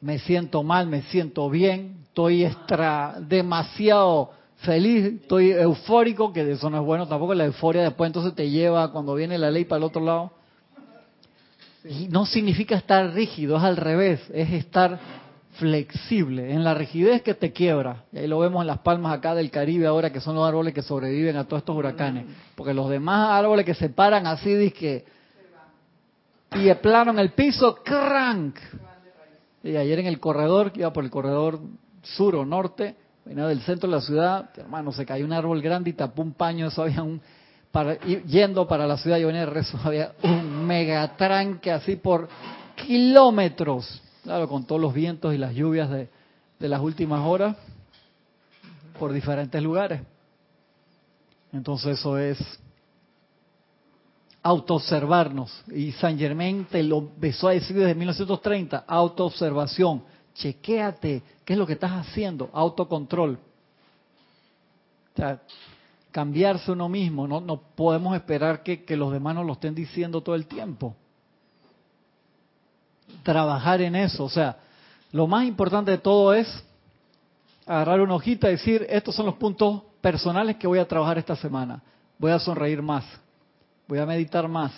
[0.00, 4.30] me siento mal, me siento bien, estoy extra, demasiado
[4.64, 8.90] feliz, estoy eufórico, que eso no es bueno tampoco, la euforia después entonces te lleva
[8.90, 10.32] cuando viene la ley para el otro lado.
[11.84, 14.98] Y no significa estar rígido, es al revés, es estar
[15.58, 18.04] flexible, en la rigidez que te quiebra.
[18.12, 20.74] Y ahí lo vemos en las palmas acá del Caribe ahora, que son los árboles
[20.74, 22.24] que sobreviven a todos estos huracanes.
[22.54, 25.04] Porque los demás árboles que se paran así, que
[26.54, 28.56] y el plano en el piso, crank.
[29.62, 31.60] Y ayer en el corredor, iba por el corredor
[32.02, 35.90] sur o norte, venía del centro de la ciudad, hermano, se cayó un árbol grande
[35.90, 37.20] y tapó un paño, eso había un,
[37.72, 42.28] para, yendo para la ciudad, yo venía de rezo, había un megatranque así por
[42.74, 46.08] kilómetros, claro, con todos los vientos y las lluvias de,
[46.58, 47.56] de las últimas horas.
[48.98, 50.00] por diferentes lugares.
[51.52, 52.38] Entonces eso es
[54.42, 55.64] autoobservarnos.
[55.74, 60.02] Y San Germain te lo empezó a decir desde 1930, autoobservación.
[60.34, 62.50] Chequéate, ¿qué es lo que estás haciendo?
[62.52, 63.38] Autocontrol.
[65.12, 65.40] O sea,
[66.10, 70.34] cambiarse uno mismo, no, podemos esperar que, que los demás nos lo estén diciendo todo
[70.34, 70.94] el tiempo.
[73.22, 74.58] Trabajar en eso, o sea,
[75.12, 76.46] lo más importante de todo es
[77.66, 81.36] agarrar una hojita y decir, estos son los puntos personales que voy a trabajar esta
[81.36, 81.80] semana.
[82.18, 83.04] Voy a sonreír más,
[83.88, 84.72] voy a meditar más,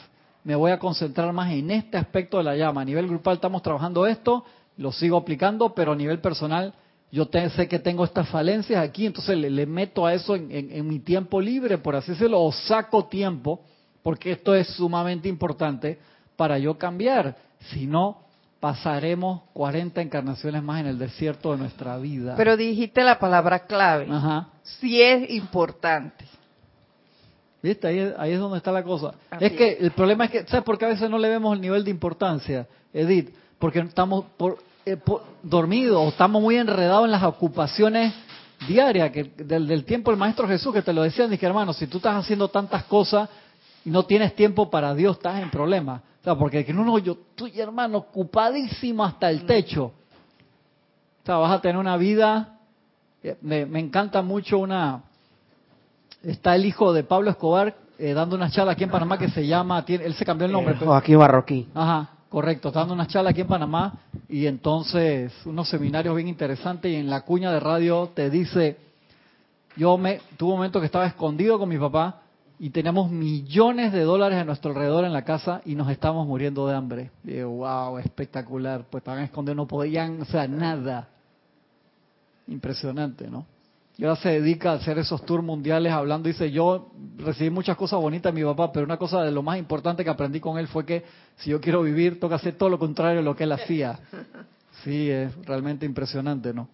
[0.45, 2.83] me voy a concentrar más en este aspecto de la llama.
[2.83, 4.45] A nivel grupal estamos trabajando esto,
[4.77, 6.75] lo sigo aplicando, pero a nivel personal
[7.11, 11.41] yo sé que tengo estas falencias aquí, entonces le, meto a eso en, mi tiempo
[11.41, 13.61] libre, por así decirlo, o saco tiempo,
[14.03, 15.99] porque esto es sumamente importante
[16.37, 17.37] para yo cambiar.
[17.71, 18.23] Si no,
[18.61, 22.35] pasaremos 40 encarnaciones más en el desierto de nuestra vida.
[22.37, 24.09] Pero dijiste la palabra clave.
[24.11, 24.49] Ajá.
[24.63, 26.25] Si es importante.
[27.63, 28.15] ¿Viste?
[28.19, 29.15] Ahí, es donde está la cosa.
[29.41, 31.61] es que el problema es que, ¿sabes por qué a veces no le vemos el
[31.61, 33.35] nivel de importancia, Edith?
[33.59, 34.99] Porque estamos por, eh,
[35.43, 38.15] dormidos o estamos muy enredados en las ocupaciones
[38.67, 41.87] diarias, que del, del tiempo del Maestro Jesús que te lo decían, dije hermano, si
[41.87, 43.29] tú estás haciendo tantas cosas
[43.85, 46.01] y no tienes tiempo para Dios, estás en problemas
[46.35, 49.85] porque que no, yo estoy hermano ocupadísimo hasta el techo.
[49.85, 52.59] O sea, vas a tener una vida.
[53.23, 55.03] Eh, me, encanta mucho una.
[56.23, 59.47] Está el hijo de Pablo Escobar eh, dando una charla aquí en Panamá que se
[59.47, 59.85] llama.
[59.87, 60.75] él se cambió el nombre.
[60.75, 61.69] Eh, aquí Barroquí.
[61.75, 62.71] Ajá, correcto.
[62.71, 63.95] Dando una charla aquí en Panamá
[64.29, 68.77] y entonces unos seminarios bien interesantes y en la cuña de radio te dice.
[69.75, 72.21] Yo me tuve un momento que estaba escondido con mi papá
[72.59, 76.67] y tenemos millones de dólares a nuestro alrededor en la casa y nos estamos muriendo
[76.67, 77.11] de hambre.
[77.23, 78.85] Digo, wow, espectacular.
[78.91, 81.09] Pues estaban escondidos, no podían, o sea, nada.
[82.49, 83.47] Impresionante, ¿no?
[83.99, 86.29] Y ahora se dedica a hacer esos tours mundiales hablando.
[86.29, 89.59] Dice, yo recibí muchas cosas bonitas de mi papá, pero una cosa de lo más
[89.59, 91.05] importante que aprendí con él fue que
[91.37, 93.99] si yo quiero vivir, toca hacer todo lo contrario de lo que él hacía.
[94.85, 96.69] Sí, es realmente impresionante, ¿no?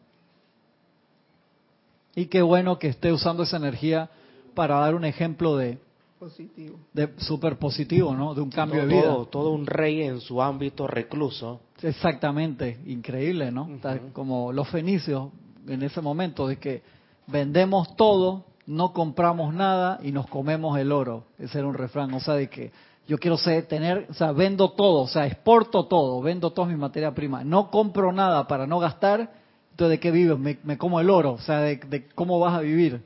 [2.14, 4.10] Y qué bueno que esté usando esa energía
[4.54, 5.78] para dar un ejemplo de
[6.18, 8.34] positivo, de súper positivo, ¿no?
[8.34, 9.16] De un cambio de vida.
[9.30, 11.60] Todo, un rey en su ámbito recluso.
[11.80, 13.68] Exactamente, increíble, ¿no?
[14.12, 15.30] Como los fenicios
[15.66, 16.82] en ese momento de que
[17.26, 21.24] vendemos todo, no compramos nada y nos comemos el oro.
[21.38, 22.72] Ese era un refrán, o sea, de que
[23.06, 26.76] yo quiero ser, tener, o sea, vendo todo, o sea, exporto todo, vendo toda mi
[26.76, 29.32] materia prima, no compro nada para no gastar,
[29.70, 30.38] entonces ¿de qué vives?
[30.38, 33.02] Me, como el oro, o sea, de cómo vas a vivir.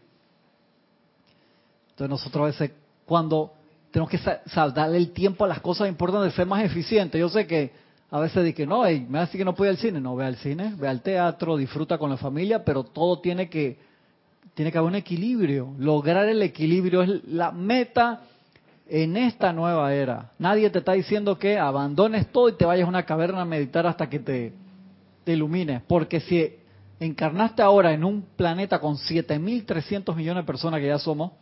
[1.91, 2.73] Entonces nosotros a veces
[3.07, 3.53] cuando
[3.91, 4.21] tenemos que
[4.75, 7.19] darle el tiempo a las cosas importantes, ser más eficientes.
[7.19, 7.73] Yo sé que
[8.11, 10.01] a veces dije, no, me va a decir que no puede ir al cine.
[10.01, 13.79] No, ve al cine, ve al teatro, disfruta con la familia, pero todo tiene que,
[14.57, 15.75] tiene que haber un equilibrio.
[15.79, 18.23] Lograr el equilibrio es la meta
[18.89, 20.33] en esta nueva era.
[20.41, 23.87] Nadie te está diciendo que abandones todo y te vayas a una caverna a meditar
[23.87, 24.53] hasta que te,
[25.27, 25.83] ilumines.
[25.87, 26.51] Porque si
[26.99, 31.33] encarnaste ahora en un planeta con 7.300 millones de personas que ya somos,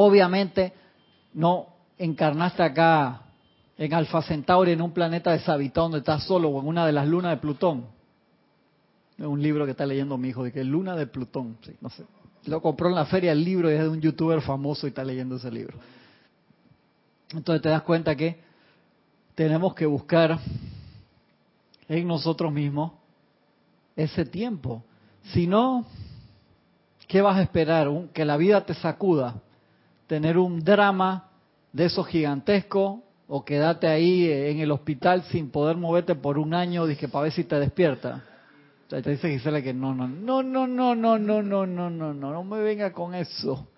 [0.00, 0.72] Obviamente
[1.34, 1.66] no
[1.98, 3.22] encarnaste acá
[3.76, 7.08] en Alfa Centauri en un planeta deshabitado donde estás solo o en una de las
[7.08, 7.86] lunas de Plutón.
[9.18, 11.58] Un libro que está leyendo mi hijo, de que Luna de Plutón.
[12.46, 15.04] Lo compró en la feria el libro y es de un youtuber famoso y está
[15.04, 15.76] leyendo ese libro.
[17.30, 18.40] Entonces te das cuenta que
[19.34, 20.38] tenemos que buscar
[21.88, 22.92] en nosotros mismos
[23.96, 24.84] ese tiempo.
[25.32, 25.84] Si no,
[27.06, 27.88] ¿qué vas a esperar?
[28.12, 29.42] ¿Que la vida te sacuda?
[30.08, 31.28] tener un drama
[31.72, 36.86] de esos gigantescos o quedarte ahí en el hospital sin poder moverte por un año,
[36.86, 38.24] dije, para ver si te despierta.
[38.88, 42.14] Te dice Gisela que no, no, no, no, no, no, no, no, no, no, no,
[42.14, 43.68] no me vengas con eso.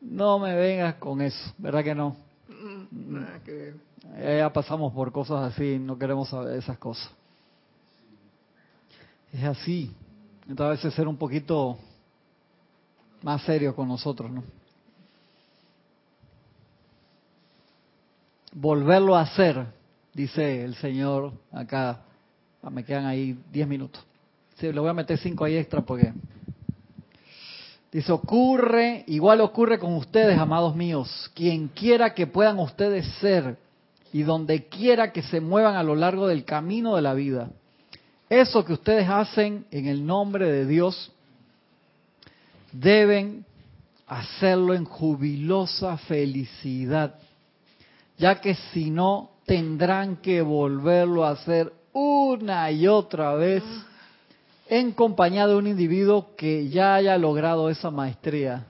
[0.00, 2.16] No me vengas con eso, ¿verdad que no?
[2.90, 3.74] Nada que
[4.20, 7.10] Ya pasamos por cosas así, no queremos saber esas cosas.
[9.32, 9.94] Es así.
[10.48, 11.78] Entonces a veces ser un poquito
[13.22, 14.42] más serio con nosotros, ¿no?
[18.52, 19.66] volverlo a hacer,
[20.12, 22.02] dice el Señor acá.
[22.62, 24.04] Ah, me quedan ahí 10 minutos.
[24.62, 26.12] Sí, le voy a meter 5 ahí extra porque...
[27.90, 33.58] Dice, ocurre, igual ocurre con ustedes, amados míos, quien quiera que puedan ustedes ser
[34.12, 37.50] y donde quiera que se muevan a lo largo del camino de la vida.
[38.30, 41.10] Eso que ustedes hacen en el nombre de Dios,
[42.70, 43.44] deben
[44.06, 47.16] hacerlo en jubilosa felicidad
[48.16, 53.64] ya que si no tendrán que volverlo a hacer una y otra vez
[54.74, 58.64] en compañía de un individuo que ya haya logrado esa maestría.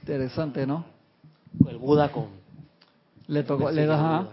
[0.00, 0.84] Interesante, ¿no?
[1.68, 2.30] El Buda con...
[3.28, 4.28] Le tocó, le da...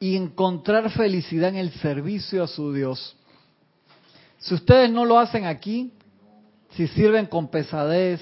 [0.00, 3.16] Y encontrar felicidad en el servicio a su Dios.
[4.38, 5.92] Si ustedes no lo hacen aquí,
[6.70, 8.20] si sirven con pesadez,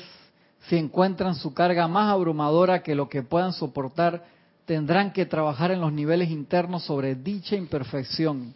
[0.69, 4.27] si encuentran su carga más abrumadora que lo que puedan soportar,
[4.67, 8.55] tendrán que trabajar en los niveles internos sobre dicha imperfección,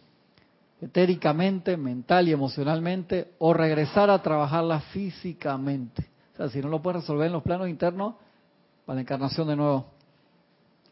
[0.81, 6.09] etéricamente, mental y emocionalmente, o regresar a trabajarla físicamente.
[6.33, 8.15] O sea, si no lo pueden resolver en los planos internos,
[8.85, 9.85] para la encarnación de nuevo.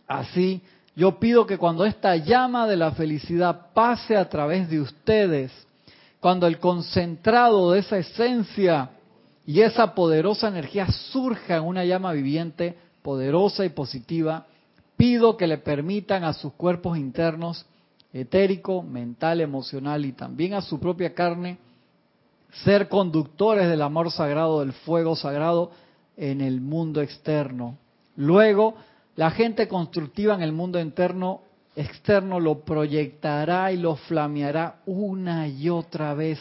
[0.08, 0.62] Así,
[0.96, 5.52] yo pido que cuando esta llama de la felicidad pase a través de ustedes,
[6.20, 8.92] cuando el concentrado de esa esencia
[9.46, 14.46] y esa poderosa energía surja en una llama viviente, poderosa y positiva,
[14.98, 17.66] pido que le permitan a sus cuerpos internos,
[18.14, 21.58] etérico, mental, emocional y también a su propia carne,
[22.64, 25.72] ser conductores del amor sagrado, del fuego sagrado
[26.18, 27.78] en el mundo externo.
[28.16, 28.76] Luego,
[29.16, 31.42] la gente constructiva en el mundo interno
[31.76, 36.40] externo lo proyectará y lo flameará una y otra vez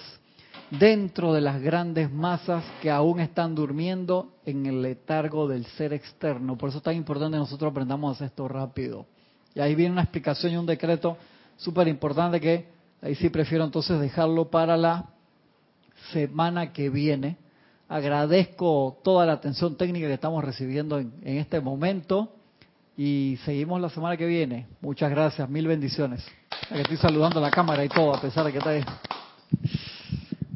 [0.71, 6.59] dentro de las grandes masas que aún están durmiendo en el letargo del ser externo.
[6.59, 9.07] Por eso es tan importante que nosotros aprendamos a hacer esto rápido.
[9.55, 11.17] Y ahí viene una explicación y un decreto
[11.59, 12.67] súper importante que
[13.03, 15.11] ahí sí prefiero entonces dejarlo para la
[16.13, 17.37] semana que viene.
[17.89, 22.33] Agradezco toda la atención técnica que estamos recibiendo en, en este momento
[22.97, 24.67] y seguimos la semana que viene.
[24.81, 26.27] Muchas gracias, mil bendiciones.
[26.71, 28.85] Estoy saludando la cámara y todo, a pesar de que está ahí.